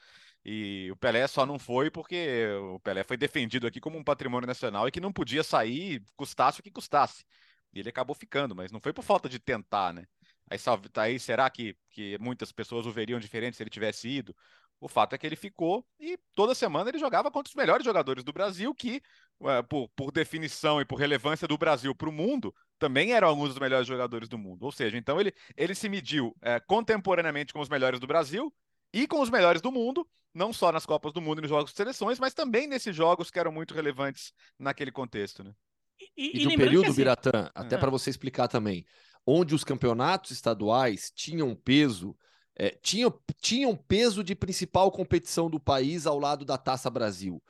[0.44, 4.48] E o Pelé só não foi porque o Pelé foi defendido aqui como um patrimônio
[4.48, 7.24] nacional e que não podia sair, custasse o que custasse.
[7.72, 10.06] E ele acabou ficando, mas não foi por falta de tentar, né?
[10.50, 10.58] Aí,
[10.98, 14.36] aí será que, que muitas pessoas o veriam diferente se ele tivesse ido?
[14.84, 18.22] O fato é que ele ficou e toda semana ele jogava contra os melhores jogadores
[18.22, 19.02] do Brasil, que,
[19.44, 23.48] é, por, por definição e por relevância do Brasil para o mundo, também eram alguns
[23.48, 24.64] dos melhores jogadores do mundo.
[24.64, 28.54] Ou seja, então ele, ele se mediu é, contemporaneamente com os melhores do Brasil
[28.92, 31.72] e com os melhores do mundo, não só nas Copas do Mundo e nos jogos
[31.72, 35.46] de seleções, mas também nesses jogos que eram muito relevantes naquele contexto.
[35.46, 35.54] Né?
[35.98, 36.96] E, e, e de um período, assim...
[36.98, 37.78] Biratã, até é.
[37.78, 38.86] para você explicar também.
[39.26, 42.14] onde os campeonatos estaduais tinham peso,
[42.56, 47.42] é, tinham, tinham peso de principal competição do país ao lado da Taça Brasil,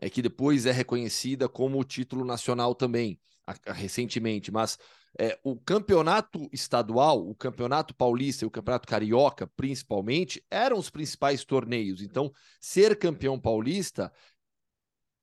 [0.00, 4.78] é, que depois é reconhecida como o título nacional também, a, a, recentemente, mas
[5.18, 11.44] é, o campeonato estadual, o campeonato paulista e o campeonato carioca, principalmente, eram os principais
[11.44, 12.00] torneios.
[12.00, 14.12] Então, ser campeão paulista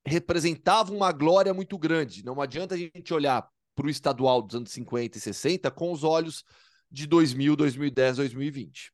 [0.06, 2.24] representava uma glória muito grande.
[2.24, 6.04] Não adianta a gente olhar para o estadual dos anos 50 e 60 com os
[6.04, 6.44] olhos
[6.90, 8.92] de 2000, 2010, 2020.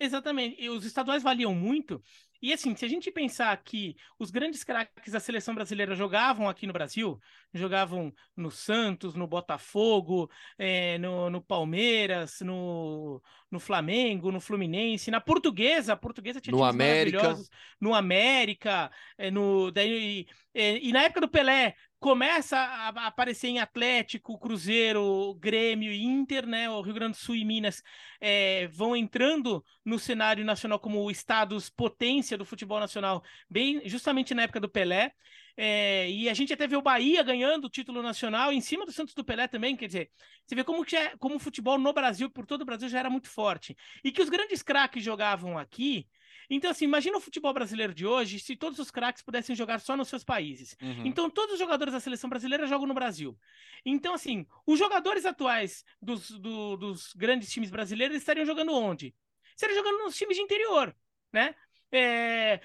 [0.00, 0.56] Exatamente.
[0.58, 2.02] E os estaduais valiam muito.
[2.42, 6.66] E assim, se a gente pensar que os grandes craques da seleção brasileira jogavam aqui
[6.66, 7.20] no Brasil,
[7.52, 15.20] jogavam no Santos, no Botafogo, é, no, no, Palmeiras, no, no Flamengo, no Fluminense, na
[15.20, 17.36] Portuguesa, a Portuguesa tinha no América.
[17.78, 23.58] no América, é, no, daí, é, e na época do Pelé, começa a aparecer em
[23.60, 26.68] Atlético, Cruzeiro, Grêmio e Inter, né?
[26.70, 27.82] O Rio Grande do Sul e Minas
[28.18, 34.42] é, vão entrando no cenário nacional como estados potência do futebol nacional, bem justamente na
[34.42, 35.12] época do Pelé.
[35.56, 38.92] É, e a gente até vê o Bahia ganhando o título nacional em cima do
[38.92, 40.10] Santos do Pelé também, quer dizer,
[40.46, 42.98] você vê como, que é, como o futebol no Brasil, por todo o Brasil, já
[42.98, 43.76] era muito forte.
[44.02, 46.08] E que os grandes craques jogavam aqui,
[46.50, 49.96] então, assim, imagina o futebol brasileiro de hoje se todos os craques pudessem jogar só
[49.96, 50.76] nos seus países.
[50.82, 51.06] Uhum.
[51.06, 53.38] Então, todos os jogadores da seleção brasileira jogam no Brasil.
[53.86, 59.14] Então, assim, os jogadores atuais dos, do, dos grandes times brasileiros estariam jogando onde?
[59.54, 60.94] Estariam jogando nos times de interior,
[61.32, 61.54] né?
[61.92, 62.60] É,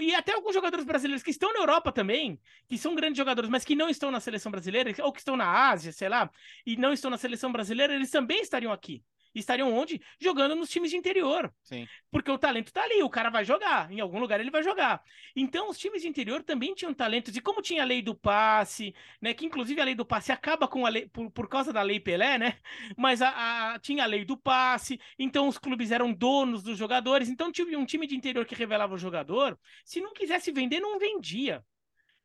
[0.00, 3.64] e até alguns jogadores brasileiros que estão na Europa também, que são grandes jogadores, mas
[3.64, 6.30] que não estão na seleção brasileira, ou que estão na Ásia, sei lá,
[6.64, 9.02] e não estão na seleção brasileira, eles também estariam aqui
[9.34, 10.00] estariam onde?
[10.18, 11.52] Jogando nos times de interior.
[11.62, 11.86] Sim.
[12.10, 15.02] Porque o talento tá ali, o cara vai jogar, em algum lugar ele vai jogar.
[15.36, 18.94] Então, os times de interior também tinham talentos, e como tinha a lei do passe,
[19.20, 19.32] né?
[19.32, 22.00] Que inclusive a lei do passe acaba com a lei, por, por causa da lei
[22.00, 22.58] Pelé, né?
[22.96, 27.28] Mas a, a, tinha a lei do passe, então os clubes eram donos dos jogadores,
[27.28, 30.98] então tinha um time de interior que revelava o jogador, se não quisesse vender, não
[30.98, 31.64] vendia.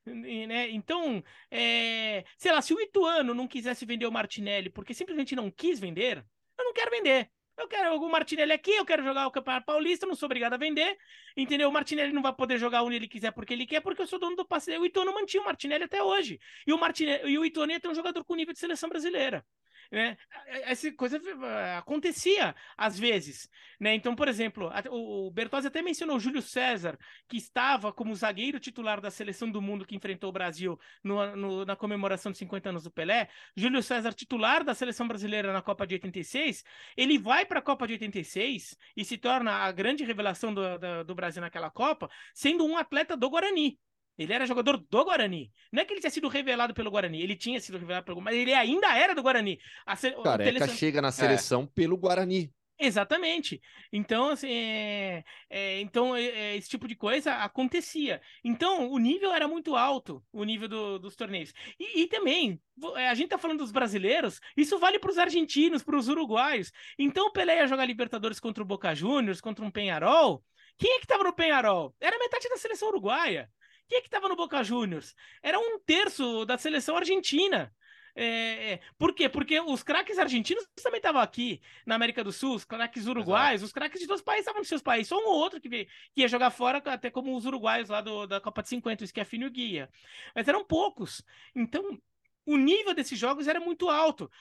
[0.06, 0.70] Né?
[0.70, 2.24] Então, é...
[2.38, 6.24] sei lá, se o Ituano não quisesse vender o Martinelli porque simplesmente não quis vender,
[6.58, 7.30] eu não quero vender.
[7.58, 10.58] Eu quero o Martinelli aqui, eu quero jogar o Campeonato Paulista, não sou obrigado a
[10.58, 10.98] vender.
[11.38, 11.70] Entendeu?
[11.70, 14.20] O Martinelli não vai poder jogar onde ele quiser porque ele quer, porque eu sou
[14.20, 14.78] dono do passe.
[14.78, 16.40] O Ituano mantinha o Martinelli até hoje.
[16.68, 19.46] E o Martinelli, e o Ituano ter um jogador com nível de seleção brasileira.
[19.92, 20.18] Né?
[20.64, 23.50] Essa coisa eh, acontecia às vezes.
[23.80, 23.94] Né?
[23.96, 29.12] Então, por exemplo, o Bertozzi até mencionou Júlio César, que estava como zagueiro titular da
[29.12, 32.92] seleção do mundo que enfrentou o Brasil no, no, na comemoração de 50 anos do
[32.92, 33.30] Pelé.
[33.56, 36.64] Júlio César, titular da seleção brasileira na Copa de 86,
[36.96, 41.04] ele vai para a Copa de 86 e se torna a grande revelação do, do,
[41.06, 43.80] do Brasil naquela Copa, sendo um atleta do Guarani.
[44.18, 45.52] Ele era jogador do Guarani.
[45.72, 48.36] Não é que ele tinha sido revelado pelo Guarani, ele tinha sido revelado pelo mas
[48.36, 49.60] ele ainda era do Guarani.
[49.86, 50.12] A se...
[50.12, 51.68] Careca chega na seleção é.
[51.74, 52.52] pelo Guarani.
[52.78, 53.62] Exatamente.
[53.92, 58.22] Então, assim, é, é, então é, é, esse tipo de coisa acontecia.
[58.44, 61.54] Então, o nível era muito alto, o nível do, dos torneios.
[61.80, 62.60] E, e, também,
[62.98, 66.70] é, a gente tá falando dos brasileiros, isso vale para os argentinos, para os uruguaios.
[67.00, 70.44] Então, o Pelé ia jogar Libertadores contra o Boca Juniors, contra um Penharol.
[70.78, 71.96] Quem é que tava no Penharol?
[72.02, 73.50] Era metade da seleção uruguaia.
[73.88, 75.16] Quem é que estava no Boca Juniors?
[75.42, 77.74] Era um terço da seleção argentina.
[78.18, 79.28] É, é, por quê?
[79.28, 83.66] Porque os craques argentinos também estavam aqui na América do Sul, os craques uruguaios, Exato.
[83.66, 85.10] os craques de os países estavam nos seus países.
[85.10, 88.00] Só um ou outro que, veio, que ia jogar fora, até como os uruguaios lá
[88.00, 89.90] do, da Copa de 50, o Schiaffino e o Guia.
[90.34, 91.22] Mas eram poucos.
[91.54, 92.00] Então,
[92.46, 94.32] o nível desses jogos era muito alto.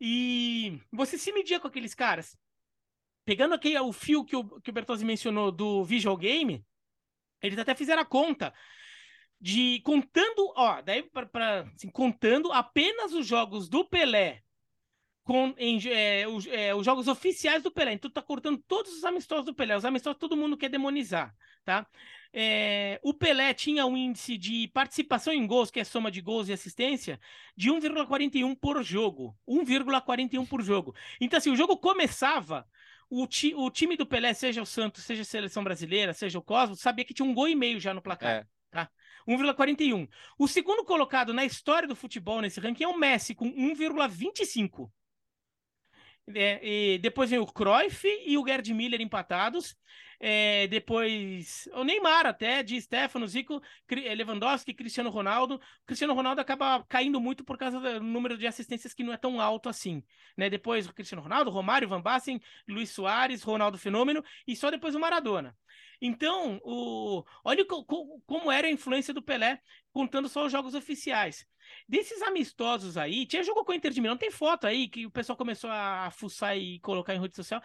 [0.00, 2.36] E você se media com aqueles caras.
[3.24, 6.64] Pegando aqui o fio que o, que o Bertozzi mencionou do visual game,
[7.40, 8.52] eles até fizeram a conta
[9.40, 14.42] de contando, ó, daí para assim, contando apenas os jogos do Pelé
[15.22, 17.92] com em, é, os, é, os, jogos oficiais do Pelé.
[17.92, 19.76] Então tá cortando todos os amistosos do Pelé.
[19.76, 21.34] Os amistosos todo mundo quer demonizar,
[21.64, 21.86] tá?
[22.32, 26.48] É, o Pelé tinha um índice de participação em gols, que é soma de gols
[26.48, 27.20] e assistência,
[27.56, 29.36] de 1,41 por jogo.
[29.48, 30.94] 1,41 por jogo.
[31.20, 32.66] Então, assim, o jogo começava,
[33.08, 36.42] o, ti, o time do Pelé, seja o Santos, seja a seleção brasileira, seja o
[36.42, 38.30] Cosmos, sabia que tinha um gol e meio já no placar.
[38.30, 38.59] É.
[39.30, 39.36] Tá?
[39.36, 40.08] 1,41.
[40.38, 44.90] O segundo colocado na história do futebol nesse ranking é o Messi, com 1,25.
[46.34, 49.76] É, depois vem o Cruyff e o Gerd Miller empatados.
[50.22, 55.54] É, depois o Neymar até, de Stefano, Zico, Lewandowski, Cristiano Ronaldo.
[55.54, 59.16] O Cristiano Ronaldo acaba caindo muito por causa do número de assistências que não é
[59.16, 60.02] tão alto assim.
[60.36, 60.50] Né?
[60.50, 65.00] Depois o Cristiano Ronaldo, Romário, Van Basten, Luiz Soares, Ronaldo Fenômeno e só depois o
[65.00, 65.56] Maradona.
[66.02, 67.24] Então, o...
[67.44, 67.84] olha co
[68.26, 69.60] como era a influência do Pelé,
[69.92, 71.46] contando só os jogos oficiais.
[71.88, 75.10] Desses amistosos aí, tinha jogo com o Inter de Milão, tem foto aí que o
[75.10, 77.62] pessoal começou a fuçar e colocar em rede social.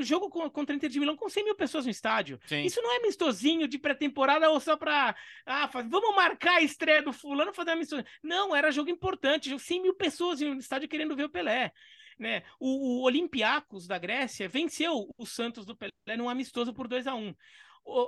[0.00, 2.40] Jogo contra o Inter de Milão com 100 mil pessoas no estádio.
[2.46, 2.62] Sim.
[2.62, 5.14] Isso não é amistosinho de pré-temporada ou só pra.
[5.44, 8.04] Ah, vamos marcar a estreia do Fulano fazer amistoso.
[8.22, 9.56] Não, era jogo importante.
[9.58, 11.72] 100 mil pessoas no estádio querendo ver o Pelé.
[12.18, 12.42] Né?
[12.58, 17.14] O, o Olympiacos da Grécia venceu o Santos do Pelé num amistoso por 2 a
[17.14, 17.34] 1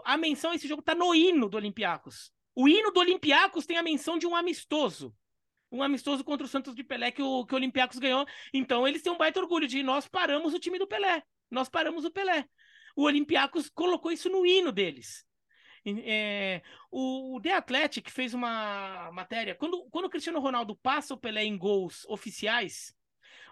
[0.05, 2.33] A menção a esse jogo tá no hino do Olympiacos.
[2.55, 5.15] O hino do Olympiacos tem a menção de um amistoso
[5.71, 8.27] um amistoso contra o Santos de Pelé que o, que o Olympiacos ganhou.
[8.53, 11.23] Então eles têm um baita orgulho de nós paramos o time do Pelé.
[11.51, 12.45] Nós paramos o Pelé.
[12.97, 15.27] O Olympiacos colocou isso no hino deles.
[16.05, 19.55] É, o The Athletic fez uma matéria.
[19.55, 22.93] Quando, quando o Cristiano Ronaldo passa o Pelé em gols oficiais,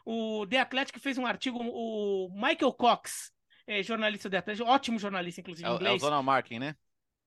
[0.05, 1.59] o The Athletic fez um artigo.
[1.63, 3.33] O Michael Cox,
[3.67, 5.93] é, jornalista do The Athletic, ótimo jornalista, inclusive, é, inglês.
[5.93, 6.77] É o Zonal Marking, né?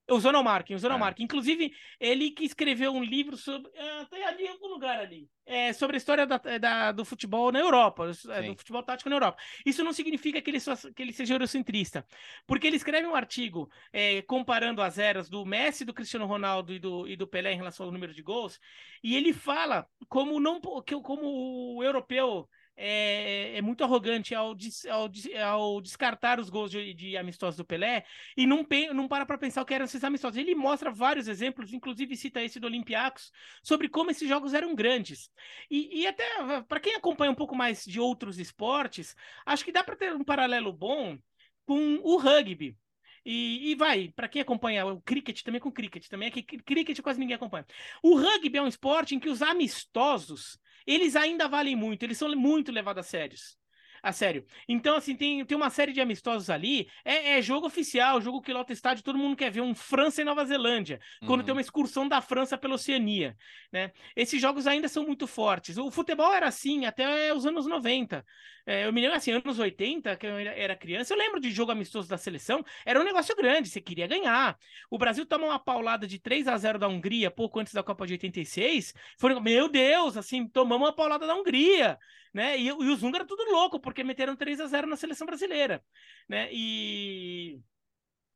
[0.09, 1.15] O Zonal Marking, o Zonal é.
[1.19, 3.71] Inclusive, ele que escreveu um livro sobre.
[3.77, 5.27] Ah, tem ali em algum lugar ali.
[5.45, 9.15] É, sobre a história da, da, do futebol na Europa, é, do futebol tático na
[9.15, 9.41] Europa.
[9.65, 12.05] Isso não significa que ele, só, que ele seja eurocentrista.
[12.45, 16.79] Porque ele escreve um artigo é, comparando as eras do Messi, do Cristiano Ronaldo e
[16.79, 18.59] do, e do Pelé em relação ao número de gols.
[19.03, 22.47] E ele fala como, não, como o europeu
[22.81, 24.55] é, é muito arrogante ao,
[24.89, 25.09] ao,
[25.45, 28.05] ao, descartar os gols de, de amistosos do Pelé
[28.37, 30.37] e não, não para para pensar o que eram esses amistosos.
[30.37, 35.29] Ele mostra vários exemplos, inclusive cita esse do Olympiacos, sobre como esses jogos eram grandes.
[35.69, 36.23] E, e até
[36.69, 39.13] para quem acompanha um pouco mais de outros esportes,
[39.45, 41.17] acho que dá para ter um paralelo bom
[41.65, 42.77] com o rugby.
[43.25, 47.01] E, e, vai, para quem acompanha o cricket, também com cricket, também é que cricket
[47.01, 47.65] quase ninguém acompanha.
[48.01, 50.57] O rugby é um esporte em que os amistosos
[50.93, 53.58] eles ainda valem muito, eles são muito levados a sérios
[54.01, 54.45] a sério.
[54.67, 56.89] Então, assim, tem, tem uma série de amistosos ali.
[57.03, 60.25] É, é jogo oficial, jogo que lota estádio, todo mundo quer ver um França e
[60.25, 61.45] Nova Zelândia, quando uhum.
[61.45, 63.35] tem uma excursão da França pela Oceania,
[63.71, 63.91] né?
[64.15, 65.77] Esses jogos ainda são muito fortes.
[65.77, 68.25] O futebol era assim até os anos 90.
[68.65, 71.71] É, eu me lembro assim, anos 80, que eu era criança, eu lembro de jogo
[71.71, 74.57] amistoso da seleção, era um negócio grande, você queria ganhar.
[74.91, 78.05] O Brasil toma uma paulada de 3 a 0 da Hungria pouco antes da Copa
[78.05, 78.93] de 86.
[79.17, 81.97] Foram, meu Deus, assim, tomamos uma paulada da Hungria
[82.33, 82.57] né?
[82.57, 85.83] E, e os húngaros tudo louco, porque meteram 3 a 0 na seleção brasileira,
[86.27, 86.49] né?
[86.51, 87.59] E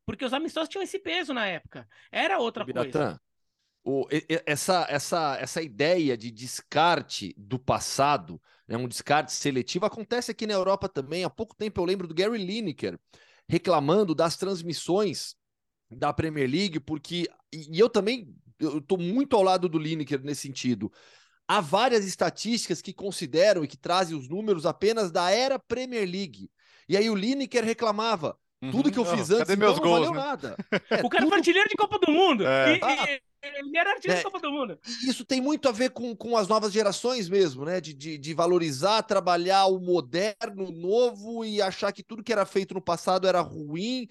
[0.06, 1.88] porque os amistosos tinham esse peso na época.
[2.12, 3.20] Era outra Biratã, coisa.
[3.86, 4.06] O,
[4.46, 10.54] essa, essa, essa ideia de descarte do passado, né, um descarte seletivo, acontece aqui na
[10.54, 11.24] Europa também.
[11.24, 12.98] Há pouco tempo eu lembro do Gary Lineker
[13.46, 15.36] reclamando das transmissões
[15.90, 17.28] da Premier League, porque.
[17.52, 20.90] E eu também eu estou muito ao lado do Lineker nesse sentido.
[21.46, 26.50] Há várias estatísticas que consideram e que trazem os números apenas da era Premier League.
[26.88, 28.38] E aí o Lineker reclamava.
[28.64, 28.70] Uhum.
[28.70, 30.26] Tudo que eu fiz antes então, meus não gols, valeu né?
[30.26, 30.56] nada.
[30.90, 31.28] É, o cara tudo...
[31.28, 32.46] foi artilheiro de Copa do Mundo.
[32.46, 32.76] É.
[32.76, 34.78] E, ah, e, ele era artilheiro é, de Copa do Mundo.
[35.06, 37.78] Isso tem muito a ver com, com as novas gerações mesmo, né?
[37.78, 42.46] De, de, de valorizar, trabalhar o moderno, o novo e achar que tudo que era
[42.46, 44.08] feito no passado era ruim.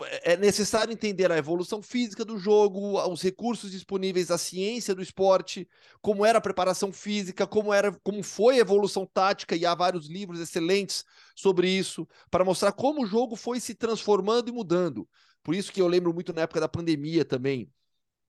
[0.00, 5.02] É, é necessário entender a evolução física do jogo, os recursos disponíveis, a ciência do
[5.02, 5.68] esporte,
[6.00, 10.08] como era a preparação física, como era, como foi a evolução tática, e há vários
[10.08, 11.04] livros excelentes
[11.34, 15.08] sobre isso, para mostrar como o jogo foi se transformando e mudando.
[15.42, 17.70] Por isso que eu lembro muito na época da pandemia também,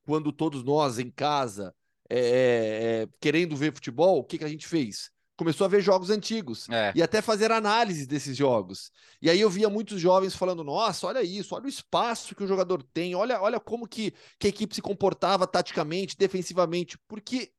[0.05, 1.73] quando todos nós em casa,
[2.09, 5.13] é, é, querendo ver futebol, o que, que a gente fez?
[5.35, 6.93] começou a ver jogos antigos é.
[6.95, 8.91] e até fazer análise desses jogos.
[9.21, 12.47] E aí eu via muitos jovens falando: nossa, olha isso, olha o espaço que o
[12.47, 17.51] jogador tem, olha, olha como que, que a equipe se comportava taticamente, defensivamente, porque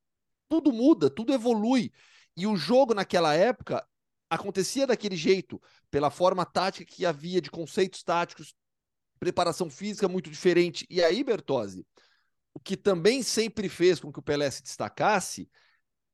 [0.49, 1.91] tudo muda, tudo evolui.
[2.37, 3.85] E o jogo naquela época
[4.29, 8.53] acontecia daquele jeito, pela forma tática que havia de conceitos táticos,
[9.19, 10.85] preparação física muito diferente.
[10.89, 11.85] E aí, Bertozzi,
[12.53, 15.49] o que também sempre fez com que o Pelé se destacasse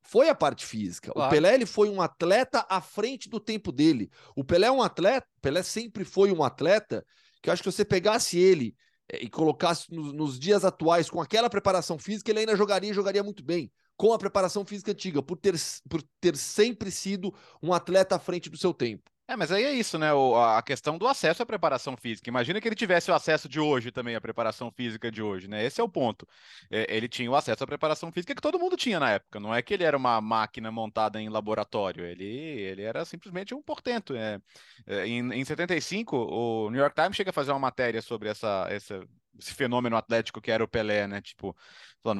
[0.02, 1.12] foi a parte física.
[1.12, 1.28] Claro.
[1.28, 4.10] O Pelé ele foi um atleta à frente do tempo dele.
[4.34, 7.04] O Pelé é um atleta, Pelé sempre foi um atleta
[7.40, 8.74] que eu acho que você pegasse ele
[9.08, 12.94] é, e colocasse nos, nos dias atuais com aquela preparação física, ele ainda jogaria e
[12.94, 15.54] jogaria muito bem com a preparação física antiga, por ter,
[15.88, 19.12] por ter sempre sido um atleta à frente do seu tempo.
[19.28, 20.12] É, mas aí é isso, né?
[20.12, 22.28] O, a questão do acesso à preparação física.
[22.28, 25.64] Imagina que ele tivesse o acesso de hoje também, à preparação física de hoje, né?
[25.64, 26.26] Esse é o ponto.
[26.70, 29.40] É, ele tinha o acesso à preparação física que todo mundo tinha na época.
[29.40, 32.04] Não é que ele era uma máquina montada em laboratório.
[32.04, 34.14] Ele, ele era simplesmente um portento.
[34.14, 34.38] É,
[34.86, 38.66] é, em, em 75, o New York Times chega a fazer uma matéria sobre essa,
[38.68, 39.02] essa
[39.38, 41.20] esse fenômeno atlético que era o Pelé, né?
[41.20, 41.56] Tipo,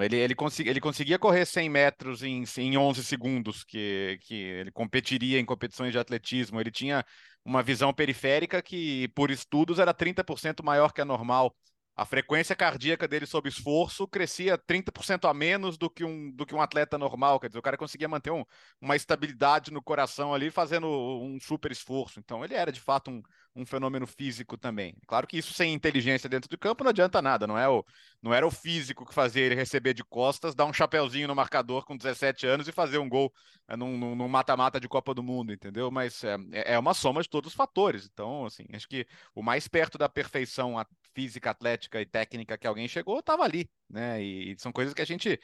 [0.03, 4.71] ele, ele, consegui, ele conseguia correr 100 metros em, em 11 segundos, que, que ele
[4.71, 6.61] competiria em competições de atletismo.
[6.61, 7.05] Ele tinha
[7.45, 11.55] uma visão periférica que, por estudos, era 30% maior que a normal.
[11.97, 16.55] a frequência cardíaca dele sob esforço crescia 30% a menos do que, um, do que
[16.55, 17.41] um atleta normal.
[17.41, 18.45] Quer dizer, o cara conseguia manter um,
[18.81, 22.21] uma estabilidade no coração ali, fazendo um super esforço.
[22.21, 23.23] Então, ele era de fato um,
[23.55, 24.95] um fenômeno físico também.
[25.07, 27.47] Claro que isso sem inteligência dentro do campo não adianta nada.
[27.47, 27.85] Não, é o,
[28.23, 31.85] não era o físico que fazia ele receber de costas, dar um chapéuzinho no marcador
[31.85, 33.33] com 17 anos e fazer um gol
[33.69, 35.91] é, num mata-mata de Copa do Mundo, entendeu?
[35.91, 38.09] Mas é, é uma soma de todos os fatores.
[38.11, 40.75] Então, assim, acho que o mais perto da perfeição
[41.15, 44.23] física, atlética e técnica que alguém chegou, estava ali, né?
[44.23, 45.39] E, são coisas que a gente,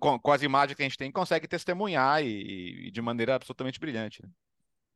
[0.00, 3.78] com, com, as imagens que a gente tem, consegue testemunhar e, e de maneira absolutamente
[3.78, 4.22] brilhante.
[4.22, 4.30] Né?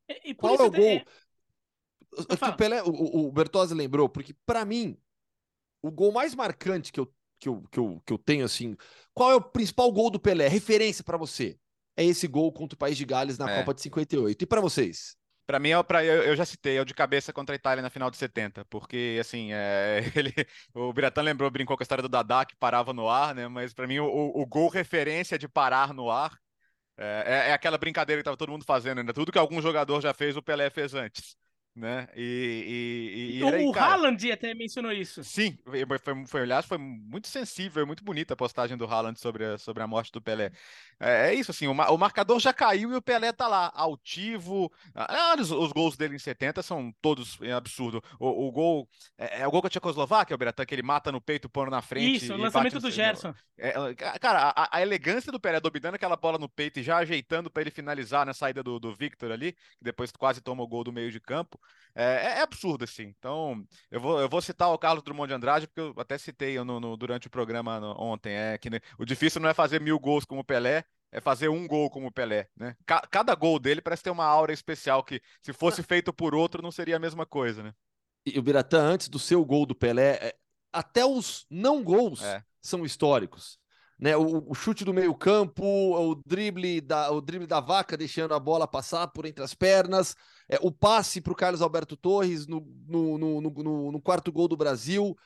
[0.08, 1.02] E, e Qual é o gol?
[2.16, 2.48] É...
[2.48, 4.98] O, Pelé, o, o Bertozzi lembrou, porque para mim,
[5.82, 8.76] o gol mais marcante que eu, que, eu, que, eu, que eu tenho, assim,
[9.14, 10.48] qual é o principal gol do Pelé?
[10.48, 11.58] Referência para você?
[11.96, 13.58] É esse gol contra o País de Gales na é.
[13.58, 14.42] Copa de 58.
[14.42, 15.16] E para vocês?
[15.46, 17.82] Para mim, é pra, eu, eu, já citei, é o de cabeça contra a Itália
[17.82, 20.32] na final de 70, porque, assim, é, ele,
[20.72, 23.48] o Biratã lembrou, brincou com a história do Dadá, que parava no ar, né?
[23.48, 26.38] Mas para mim, o, o, gol referência de parar no ar
[26.96, 29.12] é, é, é aquela brincadeira que tava todo mundo fazendo ainda.
[29.12, 31.36] Tudo que algum jogador já fez, o Pelé fez antes
[31.80, 32.06] né?
[32.14, 35.24] E, e, e o, Haaland até mencionou isso.
[35.24, 39.58] Sim, foi, foi, aliás, foi muito sensível, muito bonita a postagem do Haaland sobre a,
[39.58, 40.52] sobre a morte do Pelé.
[41.00, 44.70] É, é isso, assim, o, o, marcador já caiu e o Pelé tá lá, altivo.
[44.94, 48.02] Ah, os, os, gols dele em 70 são todos é, absurdos.
[48.18, 51.10] O, o, gol, é, é, o gol com a Tchecoslováquia, o Beratan, que ele mata
[51.10, 52.24] no peito, pondo na frente.
[52.24, 53.34] Isso, o lançamento do Gerson.
[53.56, 53.72] É,
[54.20, 57.62] cara, a, a, elegância do Pelé dominando aquela bola no peito e já ajeitando para
[57.62, 60.92] ele finalizar na saída do, do Victor ali, que depois quase toma o gol do
[60.92, 61.58] meio de campo.
[61.94, 63.14] É, é, é, absurdo, assim.
[63.18, 66.62] Então, eu vou, eu vou citar o Carlos Drummond de Andrade, porque eu até citei
[66.62, 68.32] no, no durante o programa no, ontem.
[68.32, 71.48] É que né, o difícil não é fazer mil gols como o Pelé, é fazer
[71.48, 72.76] um gol como o Pelé, né?
[73.10, 76.70] cada gol dele parece ter uma aura especial que, se fosse feito por outro, não
[76.70, 77.74] seria a mesma coisa, né?
[78.24, 80.36] E o Biratã, antes do seu gol do Pelé, é,
[80.72, 82.44] até os não gols é.
[82.60, 83.59] são históricos
[84.00, 84.16] né?
[84.16, 88.40] O, o, chute do meio campo, o drible da, o drible da vaca deixando a
[88.40, 90.16] bola passar por entre as pernas,
[90.48, 94.56] é, o passe para o Carlos Alberto Torres no, no, no, no, quarto gol do
[94.56, 95.16] Brasil,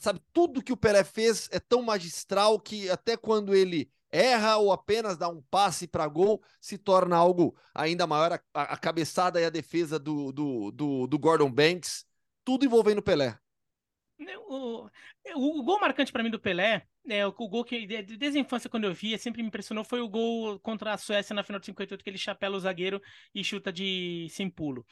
[0.00, 0.20] sabe?
[0.32, 5.16] Tudo que o Pelé fez é tão magistral que até quando ele erra ou apenas
[5.16, 8.40] dá um passe para gol, se torna algo ainda maior.
[8.54, 12.04] A, a cabeçada e a defesa do, do, do, do Gordon Banks,
[12.44, 13.36] tudo envolvendo Pelé.
[14.48, 14.88] O,
[15.34, 18.70] o, o gol marcante para mim do Pelé, é, o, gol que desde a infância
[18.70, 21.66] quando eu via sempre me impressionou foi o gol contra a Suécia na final de
[21.66, 23.00] 58 que ele chapela o zagueiro
[23.34, 24.86] e chuta de sem pulo.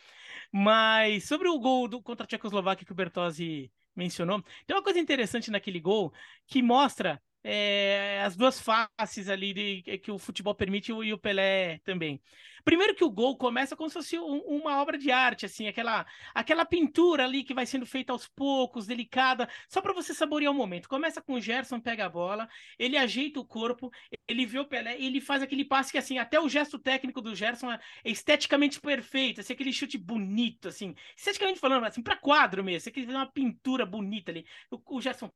[0.53, 4.99] Mas sobre o gol do, contra a Tchecoslováquia que o Bertozzi mencionou, tem uma coisa
[4.99, 6.13] interessante naquele gol
[6.47, 11.79] que mostra é, as duas faces ali de, que o futebol permite e o Pelé
[11.85, 12.21] também.
[12.65, 16.07] Primeiro que o gol começa como se fosse um, uma obra de arte, assim, aquela,
[16.35, 20.55] aquela pintura ali que vai sendo feita aos poucos, delicada, só para você saborear o
[20.55, 20.89] momento.
[20.89, 23.91] Começa com o Gerson, pega a bola, ele ajeita o corpo,
[24.29, 27.21] ele vê o Pelé e ele faz aquele passe que, assim, até o gesto técnico
[27.23, 32.63] do Gerson é esteticamente perfeito, assim, aquele chute bonito, assim, esteticamente falando, assim, para quadro
[32.63, 34.45] mesmo, você quer uma pintura bonita ali.
[34.71, 35.31] O, o Gerson,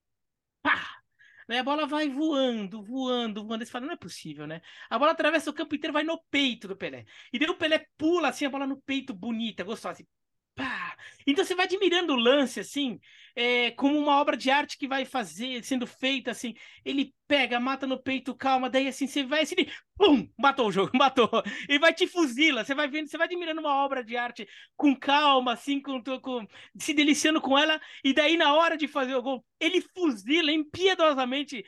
[0.63, 1.04] pá!
[1.49, 1.59] Né?
[1.59, 3.65] A bola vai voando, voando, voando.
[3.65, 4.61] Você fala, não é possível, né?
[4.89, 7.05] A bola atravessa o campo inteiro, vai no peito do Pelé.
[7.33, 9.95] E daí o Pelé pula assim, a bola no peito, bonita, gostosa.
[9.95, 10.07] Assim,
[10.55, 10.97] pá!
[11.27, 13.01] Então você vai admirando o lance, assim,
[13.37, 16.55] é, como uma obra de arte que vai fazer, sendo feita, assim.
[16.85, 19.57] Ele pega, mata no peito, calma, daí assim, você vai assim,
[19.97, 21.29] pum, matou o jogo, matou.
[21.69, 24.95] E vai te fuzila, você vai vendo, você vai admirando uma obra de arte com
[24.95, 26.47] calma, assim, com, com,
[26.79, 31.65] se deliciando com ela, e daí na hora de fazer o gol, ele fuzila impiedosamente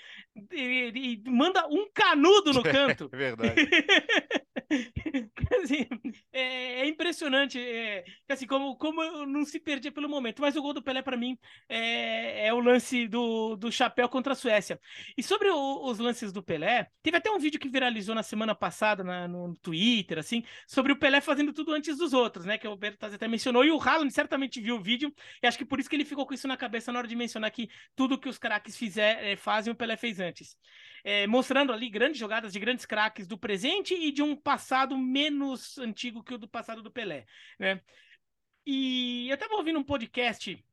[0.53, 3.09] e, e manda um canudo no canto.
[3.13, 3.55] É verdade.
[5.63, 5.87] assim,
[6.33, 10.75] é, é, impressionante, é, assim, como, como não se perdia pelo momento, mas o gol
[10.75, 11.39] do Pelé para mim
[11.69, 14.81] é, é o lance do, do chapéu contra a Suécia.
[15.17, 18.55] E sobre o, os lances do Pelé, teve até um vídeo que viralizou na semana
[18.55, 22.59] passada na, no Twitter, assim, sobre o Pelé fazendo tudo antes dos outros, né?
[22.59, 25.65] Que o Bertazzi até mencionou, e o Haaland certamente viu o vídeo, e acho que
[25.65, 28.19] por isso que ele ficou com isso na cabeça na hora de mencionar que tudo
[28.19, 30.57] que os craques fizer, é, fazem, o Pelé fez antes.
[31.05, 35.79] É, mostrando ali grandes jogadas de grandes craques do presente e de um passado menos
[35.79, 37.25] antigo que o do passado do Pelé,
[37.59, 37.81] né?
[38.67, 40.65] E eu estava ouvindo um podcast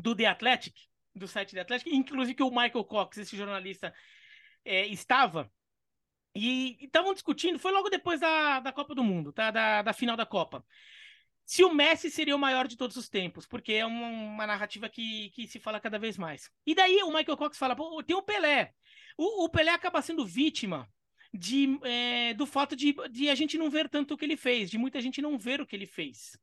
[0.00, 0.74] do The Athletic,
[1.14, 3.92] do site da Atlético, inclusive que o Michael Cox, esse jornalista,
[4.64, 5.50] é, estava.
[6.34, 9.50] E estavam discutindo, foi logo depois da, da Copa do Mundo, tá?
[9.50, 10.64] Da, da final da Copa.
[11.44, 14.88] Se o Messi seria o maior de todos os tempos, porque é uma, uma narrativa
[14.88, 16.48] que, que se fala cada vez mais.
[16.64, 18.72] E daí o Michael Cox fala: Pô, tem o Pelé.
[19.18, 20.88] O, o Pelé acaba sendo vítima
[21.34, 24.70] de, é, do fato de, de a gente não ver tanto o que ele fez,
[24.70, 26.38] de muita gente não ver o que ele fez.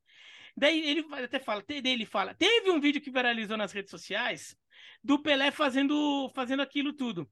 [0.58, 4.58] Daí ele até fala, ele fala, teve um vídeo que viralizou nas redes sociais
[5.04, 7.30] do Pelé fazendo, fazendo aquilo tudo.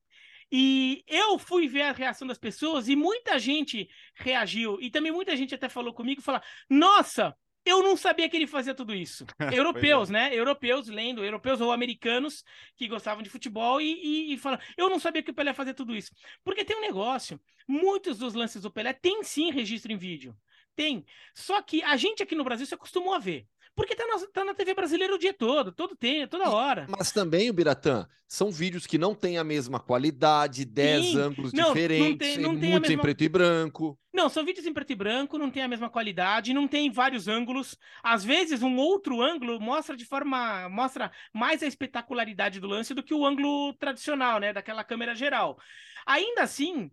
[0.51, 4.77] E eu fui ver a reação das pessoas e muita gente reagiu.
[4.79, 8.75] E também muita gente até falou comigo, falar: "Nossa, eu não sabia que ele fazia
[8.75, 9.25] tudo isso.
[9.51, 10.13] Europeus, é.
[10.13, 10.35] né?
[10.35, 12.43] Europeus lendo, europeus ou americanos
[12.75, 15.73] que gostavam de futebol e, e, e falam, eu não sabia que o Pelé fazia
[15.73, 16.11] tudo isso.
[16.43, 20.37] Porque tem um negócio, muitos dos lances do Pelé tem sim registro em vídeo.
[20.75, 21.05] Tem.
[21.33, 23.47] Só que a gente aqui no Brasil se acostumou a ver.
[23.75, 26.87] Porque tá na, tá na TV brasileira o dia todo, todo tempo, toda hora.
[26.87, 31.73] Mas também, o Biratã, são vídeos que não têm a mesma qualidade, 10 ângulos não,
[31.73, 33.01] diferentes, não tem, não tem muitos mesma...
[33.01, 33.99] em preto e branco.
[34.13, 37.27] Não, são vídeos em preto e branco, não tem a mesma qualidade, não tem vários
[37.27, 37.77] ângulos.
[38.01, 40.69] Às vezes, um outro ângulo mostra de forma.
[40.69, 44.53] mostra mais a espetacularidade do lance do que o ângulo tradicional, né?
[44.53, 45.59] Daquela câmera geral.
[46.05, 46.89] Ainda assim,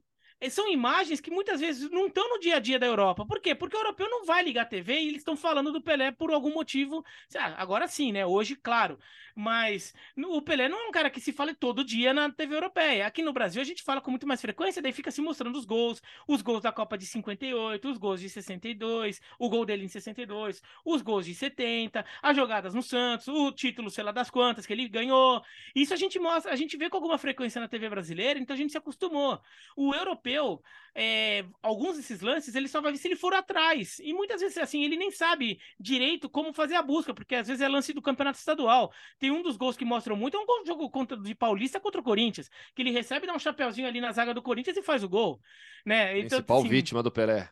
[0.50, 3.24] são imagens que muitas vezes não estão no dia a dia da Europa.
[3.26, 3.54] Por quê?
[3.54, 6.32] Porque o europeu não vai ligar a TV e eles estão falando do Pelé por
[6.32, 7.04] algum motivo.
[7.36, 8.26] Ah, agora sim, né?
[8.26, 8.98] Hoje, claro.
[9.34, 13.06] Mas o Pelé não é um cara que se fala todo dia na TV europeia.
[13.06, 15.64] Aqui no Brasil a gente fala com muito mais frequência, daí fica se mostrando os
[15.64, 19.88] gols, os gols da Copa de 58, os gols de 62, o gol dele em
[19.88, 24.66] 62, os gols de 70, as jogadas no Santos, o título, sei lá das quantas
[24.66, 25.42] que ele ganhou.
[25.74, 28.56] Isso a gente mostra, a gente vê com alguma frequência na TV brasileira, então a
[28.56, 29.40] gente se acostumou.
[29.76, 30.62] O europeu,
[30.94, 33.98] é, alguns desses lances, ele só vai ver se ele for atrás.
[34.00, 37.62] E muitas vezes, assim, ele nem sabe direito como fazer a busca, porque às vezes
[37.62, 38.92] é lance do campeonato estadual.
[39.22, 42.02] Tem um dos gols que mostram muito, é um jogo contra, de Paulista contra o
[42.04, 45.08] Corinthians, que ele recebe, dá um chapeuzinho ali na zaga do Corinthians e faz o
[45.08, 45.40] gol.
[45.86, 46.18] Né?
[46.18, 47.48] Então, Principal assim, vítima do Pelé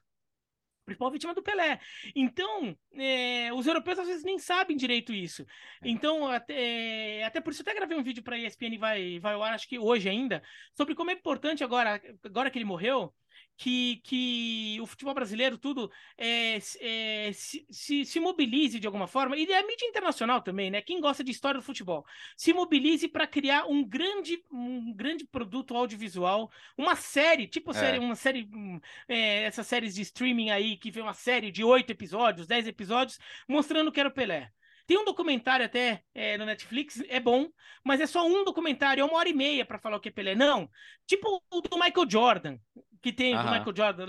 [0.84, 1.78] principal vítima do Pelé.
[2.16, 5.46] Então, é, os europeus às vezes nem sabem direito isso.
[5.82, 5.88] É.
[5.88, 9.42] Então, até, até por isso, até gravei um vídeo para a ESPN vai, vai ao
[9.44, 10.42] ar, acho que hoje ainda,
[10.74, 13.14] sobre como é importante agora, agora que ele morreu,
[13.56, 19.36] que, que o futebol brasileiro, tudo, é, é, se, se, se, mobilize de alguma forma,
[19.36, 20.80] e a mídia internacional também, né?
[20.80, 22.04] Quem gosta de história do futebol,
[22.36, 27.74] se mobilize para criar um grande, um grande produto audiovisual, uma série, tipo é.
[27.74, 31.62] série, uma série, hum, é, essas séries de streaming aí, que vê uma série de
[31.62, 34.50] oito episódios, dez episódios, mostrando que era o Pelé.
[34.86, 37.48] Tem um documentário até é, no Netflix, é bom,
[37.84, 40.12] mas é só um documentário, é uma hora e meia para falar o que é
[40.12, 40.34] Pelé.
[40.34, 40.68] Não,
[41.06, 42.58] tipo o do Michael Jordan
[43.00, 44.06] que tem do Michael Jordan,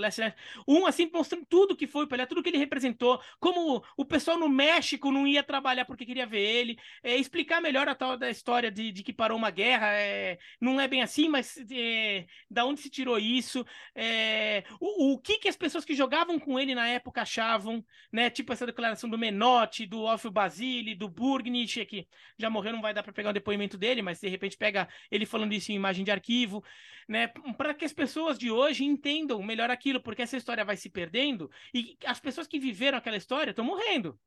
[0.68, 4.38] um assim mostrando tudo que foi o Pelé, tudo que ele representou, como o pessoal
[4.38, 8.30] no México não ia trabalhar porque queria ver ele, é, explicar melhor a tal da
[8.30, 12.66] história de, de que parou uma guerra, é, não é bem assim, mas é, da
[12.66, 13.66] onde se tirou isso,
[13.96, 18.30] é, o, o que que as pessoas que jogavam com ele na época achavam, né,
[18.30, 22.94] tipo essa declaração do Menotti, do Alfio Basile, do Burgnich, que já morreu, não vai
[22.94, 26.04] dar para pegar o depoimento dele, mas de repente pega ele falando isso em imagem
[26.04, 26.64] de arquivo,
[27.08, 27.28] né,
[27.58, 31.50] para que as pessoas de hoje entendam melhor aquilo, porque essa história vai se perdendo
[31.74, 34.20] e as pessoas que viveram aquela história estão morrendo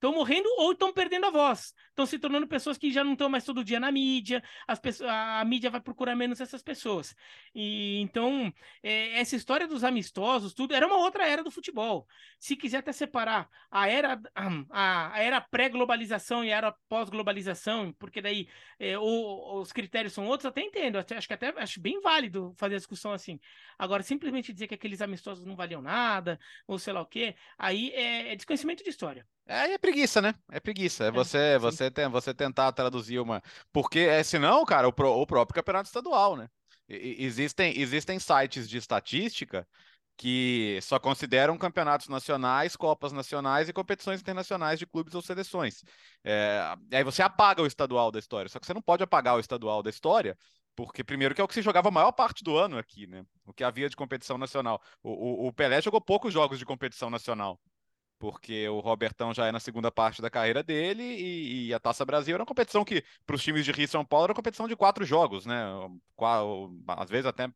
[0.00, 1.74] estão morrendo ou estão perdendo a voz.
[1.90, 5.10] Estão se tornando pessoas que já não estão mais todo dia na mídia, as pessoas,
[5.10, 7.14] a, mídia vai procurar menos essas pessoas.
[7.54, 12.06] E então, é, essa história dos amistosos, tudo, era uma outra era do futebol.
[12.38, 14.18] Se quiser até separar a era,
[14.70, 18.48] a, a era pré-globalização e a era pós-globalização, porque daí
[18.78, 20.96] é, o, os critérios são outros, até entendo.
[20.96, 23.38] Acho que até acho bem válido fazer a discussão assim.
[23.78, 27.90] Agora, simplesmente dizer que aqueles amistosos não valiam nada, ou sei lá o quê, aí
[27.90, 29.26] é, é desconhecimento de história.
[29.50, 30.32] É, é preguiça, né?
[30.52, 31.04] É preguiça.
[31.04, 33.42] É, você, você, tem, você tentar traduzir uma.
[33.72, 36.48] Porque, é, senão, cara, o, pro, o próprio campeonato estadual, né?
[36.88, 39.66] E, existem, existem sites de estatística
[40.16, 45.82] que só consideram campeonatos nacionais, copas nacionais e competições internacionais de clubes ou seleções.
[46.22, 48.48] É, aí você apaga o estadual da história.
[48.48, 50.38] Só que você não pode apagar o estadual da história,
[50.76, 53.24] porque primeiro que é o que se jogava a maior parte do ano aqui, né?
[53.44, 54.80] O que havia de competição nacional.
[55.02, 57.58] O, o, o Pelé jogou poucos jogos de competição nacional
[58.20, 62.04] porque o Robertão já é na segunda parte da carreira dele e, e a Taça
[62.04, 64.36] Brasil era uma competição que, para os times de Rio e São Paulo, era uma
[64.36, 65.64] competição de quatro jogos, né?
[66.86, 67.50] Às vezes até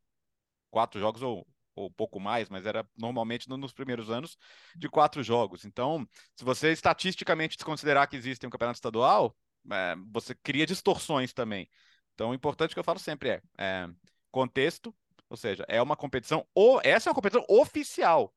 [0.71, 4.37] quatro jogos ou, ou pouco mais, mas era normalmente nos primeiros anos
[4.75, 5.65] de quatro jogos.
[5.65, 9.37] Então, se você estatisticamente desconsiderar que existe um campeonato estadual,
[9.71, 11.69] é, você cria distorções também.
[12.15, 13.87] Então, o importante que eu falo sempre é, é
[14.31, 14.95] contexto,
[15.29, 18.33] ou seja, é uma competição, ou essa é uma competição oficial.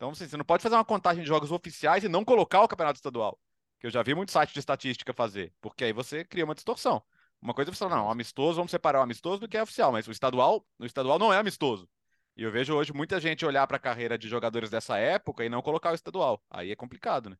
[0.00, 2.66] Então, assim, você não pode fazer uma contagem de jogos oficiais e não colocar o
[2.66, 3.38] campeonato estadual.
[3.78, 7.02] Que eu já vi muito site de estatística fazer, porque aí você cria uma distorção.
[7.38, 9.92] Uma coisa é você falar, não, amistoso, vamos separar o amistoso do que é oficial,
[9.92, 11.86] mas o estadual, o estadual não é amistoso.
[12.34, 15.50] E eu vejo hoje muita gente olhar para a carreira de jogadores dessa época e
[15.50, 16.42] não colocar o estadual.
[16.48, 17.36] Aí é complicado, né?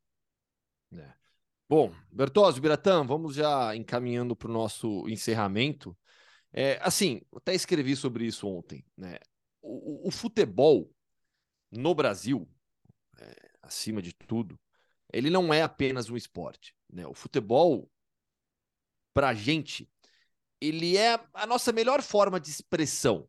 [0.98, 1.14] É.
[1.66, 5.96] Bom, Bertozzi, Biratã, vamos já encaminhando para o nosso encerramento.
[6.52, 8.84] É, assim, até escrevi sobre isso ontem.
[8.98, 9.18] Né?
[9.62, 10.90] O, o futebol
[11.70, 12.48] no Brasil,
[13.18, 14.58] é, acima de tudo,
[15.12, 16.74] ele não é apenas um esporte.
[16.92, 17.06] Né?
[17.06, 17.90] O futebol,
[19.14, 19.88] para a gente,
[20.60, 23.28] ele é a nossa melhor forma de expressão.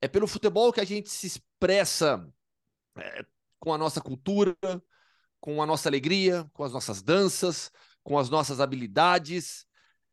[0.00, 2.26] É pelo futebol que a gente se expressa
[2.96, 3.24] é,
[3.58, 4.56] com a nossa cultura,
[5.40, 7.70] com a nossa alegria, com as nossas danças,
[8.02, 9.66] com as nossas habilidades.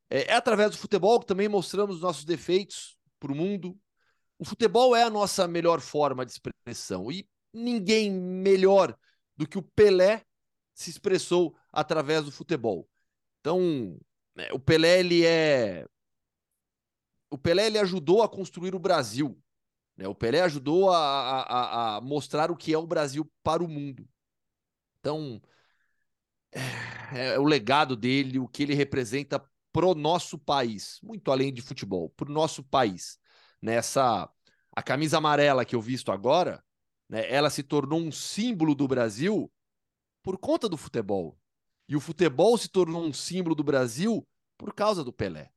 [0.10, 3.80] É, é através do futebol que também mostramos nossos defeitos para o mundo.
[4.38, 8.98] O futebol é a nossa melhor forma de expressão e ninguém melhor
[9.36, 10.24] do que o Pelé
[10.74, 12.88] se expressou através do futebol.
[13.40, 13.98] Então,
[14.38, 15.86] é, o Pelé ele é
[17.30, 19.38] o Pelé ele ajudou a construir o Brasil.
[19.98, 20.08] Né?
[20.08, 24.08] O Pelé ajudou a, a, a, mostrar o que é o Brasil para o mundo.
[25.00, 25.42] Então,
[27.14, 31.62] é, é o legado dele, o que ele representa pro nosso país, muito além de
[31.62, 33.20] futebol, pro nosso país.
[33.62, 34.30] Nessa
[34.76, 36.64] a camisa amarela que eu visto agora,
[37.10, 39.52] né, ela se tornou um símbolo do Brasil
[40.24, 41.38] por conta do futebol.
[41.88, 44.28] E o futebol se tornou um símbolo do Brasil
[44.58, 45.52] por causa do Pelé.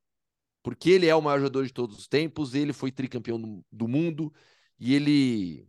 [0.63, 4.33] Porque ele é o maior jogador de todos os tempos, ele foi tricampeão do mundo
[4.79, 5.69] e ele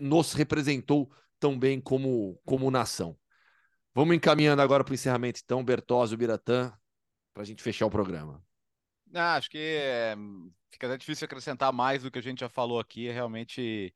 [0.00, 3.16] nos representou tão bem como, como nação.
[3.94, 6.70] Vamos encaminhando agora para o encerramento, então, Bertozzi, Biratã,
[7.32, 8.44] para a gente fechar o programa?
[9.14, 10.14] Ah, acho que é,
[10.70, 13.08] fica até difícil acrescentar mais do que a gente já falou aqui.
[13.08, 13.94] É realmente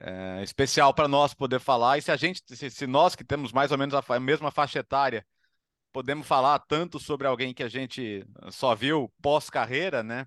[0.00, 1.98] é, especial para nós poder falar.
[1.98, 4.50] E se a gente, se, se, nós que temos mais ou menos a, a mesma
[4.50, 5.26] faixa etária,
[5.92, 10.26] podemos falar tanto sobre alguém que a gente só viu pós-carreira, né?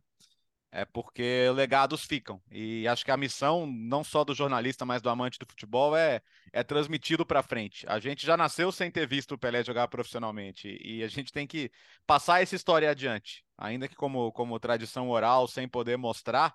[0.76, 2.41] é porque legados ficam.
[2.51, 6.22] E acho que a missão, não só do jornalista, mas do amante do futebol, é,
[6.51, 7.86] é transmitido para frente.
[7.88, 11.47] A gente já nasceu sem ter visto o Pelé jogar profissionalmente e a gente tem
[11.47, 11.72] que
[12.05, 13.45] passar essa história adiante.
[13.57, 16.53] Ainda que como, como tradição oral, sem poder mostrar,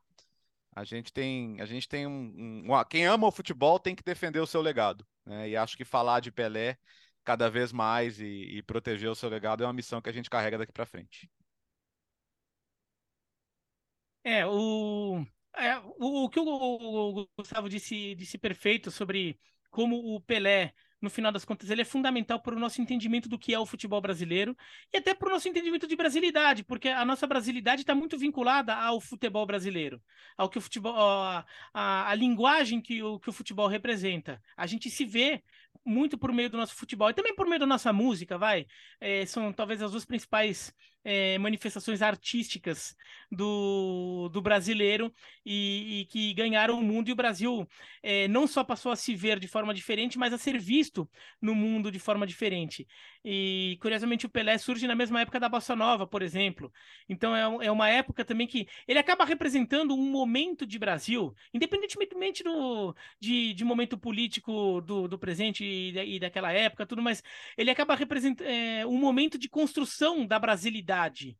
[0.75, 4.41] a gente tem, a gente tem um, um, Quem ama o futebol tem que defender
[4.41, 5.07] o seu legado.
[5.27, 5.51] Né?
[5.51, 6.79] E acho que falar de Pelé
[7.25, 10.31] cada vez mais e, e proteger o seu legado é uma missão que a gente
[10.31, 11.31] carrega daqui para frente.
[14.23, 15.25] É, o,
[15.57, 19.39] é, o, o que o, o, Gustavo disse, disse perfeito sobre
[19.71, 23.39] como o Pelé, no final das contas, ele é fundamental para o nosso entendimento do
[23.39, 24.57] que é o futebol brasileiro
[24.93, 28.75] e até para o nosso entendimento de brasilidade, porque a nossa brasilidade está muito vinculada
[28.75, 30.03] ao futebol brasileiro,
[30.37, 34.43] ao que o futebol, a, a, a linguagem que o, que o futebol representa.
[34.57, 35.43] A gente se vê
[35.85, 38.67] muito por meio do nosso futebol e também por meio da nossa música, vai.
[39.01, 40.75] É, são talvez as duas principais
[41.05, 42.95] é, manifestações artísticas
[43.31, 45.13] do, do brasileiro
[45.45, 47.09] e, e, que ganharam o mundo.
[47.09, 47.67] E o Brasil
[48.03, 51.09] é, não só passou a se ver de forma diferente, mas a ser visto
[51.41, 52.87] no mundo de forma diferente.
[53.25, 56.73] E curiosamente o Pelé surge na mesma época da Bossa Nova, por exemplo.
[57.09, 62.43] Então é, é uma época também que ele acaba representando um momento de Brasil, independentemente
[62.43, 67.23] do, de, de momento político do, do presente e, e daquela época, tudo, mas
[67.57, 71.37] ele acaba representando é, um momento de construção da brasilidade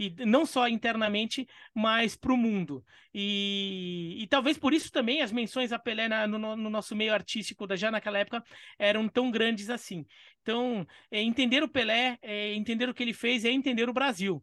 [0.00, 2.82] e não só internamente, mas para o mundo.
[3.12, 7.12] E, e, talvez por isso também as menções a Pelé na, no, no, nosso meio
[7.12, 8.42] artístico, da, já naquela época,
[8.78, 10.06] eram tão grandes assim.
[10.40, 14.42] Então, é, entender o Pelé, é, entender o que ele fez, é entender o Brasil.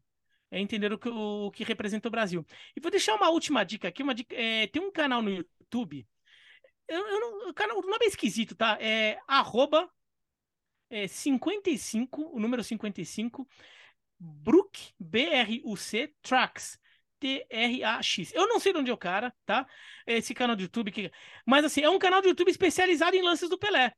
[0.52, 2.46] É entender o que, o, o que representa o Brasil.
[2.76, 4.04] E vou deixar uma última dica aqui.
[4.04, 6.08] Uma dica, é, tem um canal no YouTube.
[6.88, 8.78] Eu, eu não, o, canal, o nome é esquisito, tá?
[8.80, 9.90] É arroba
[10.90, 13.48] é, 55, o número 55,
[14.20, 16.80] Brook, B-R-U-C, Tracks.
[17.20, 18.32] T-R-A-X.
[18.34, 19.68] Eu não sei de onde é o cara, tá?
[20.06, 20.92] Esse canal do YouTube.
[20.92, 21.12] Que...
[21.46, 23.94] Mas assim, é um canal do YouTube especializado em lances do Pelé.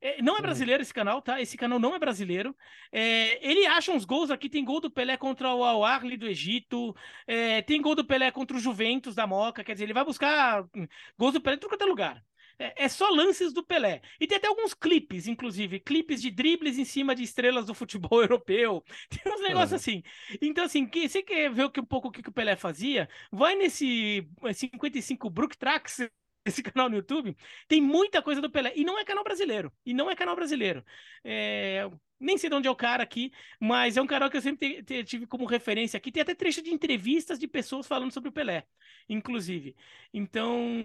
[0.00, 1.40] É, não é brasileiro esse canal, tá?
[1.40, 2.56] Esse canal não é brasileiro.
[2.92, 4.48] É, ele acha uns gols aqui.
[4.48, 6.94] Tem gol do Pelé contra o Al Ahly do Egito.
[7.26, 9.64] É, tem gol do Pelé contra o Juventus da Moca.
[9.64, 10.86] Quer dizer, ele vai buscar hum,
[11.18, 12.24] gols do Pelé em tudo quanto é lugar.
[12.58, 14.02] É, é, só lances do Pelé.
[14.20, 18.20] E tem até alguns clipes, inclusive, clipes de dribles em cima de estrelas do futebol
[18.22, 18.84] europeu.
[19.08, 20.02] Tem uns negócios assim.
[20.42, 23.08] Então, assim, que, você quer ver um pouco o que, que o Pelé fazia?
[23.30, 26.00] Vai nesse 55 Brook Tracks,
[26.44, 27.36] esse canal no YouTube,
[27.68, 28.72] tem muita coisa do Pelé.
[28.74, 29.72] E não é canal brasileiro.
[29.84, 30.84] E não é canal brasileiro.
[31.24, 31.88] É...
[32.20, 33.30] Nem sei de onde é o cara aqui,
[33.60, 36.10] mas é um canal que eu sempre te, te, tive como referência aqui.
[36.10, 38.66] Tem até trecho de entrevistas de pessoas falando sobre o Pelé,
[39.08, 39.76] inclusive.
[40.12, 40.82] Então,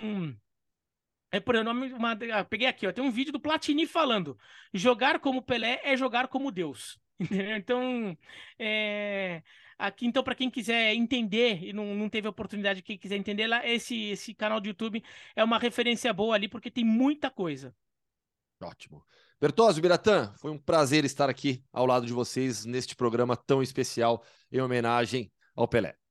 [1.33, 4.37] é por nome, uma, ah, peguei aqui, ó, tem um vídeo do Platini falando:
[4.71, 6.99] jogar como Pelé é jogar como Deus.
[7.19, 7.57] Entendeu?
[7.57, 8.17] Então,
[8.59, 9.41] é,
[9.75, 13.67] aqui, então, para quem quiser entender e não, não teve oportunidade, quem quiser entender, lá,
[13.67, 15.03] esse, esse canal do YouTube
[15.35, 17.75] é uma referência boa ali, porque tem muita coisa.
[18.61, 19.03] Ótimo.
[19.41, 24.23] Bertozzi, Biratã, foi um prazer estar aqui ao lado de vocês neste programa tão especial
[24.51, 26.02] em homenagem ao Pelé.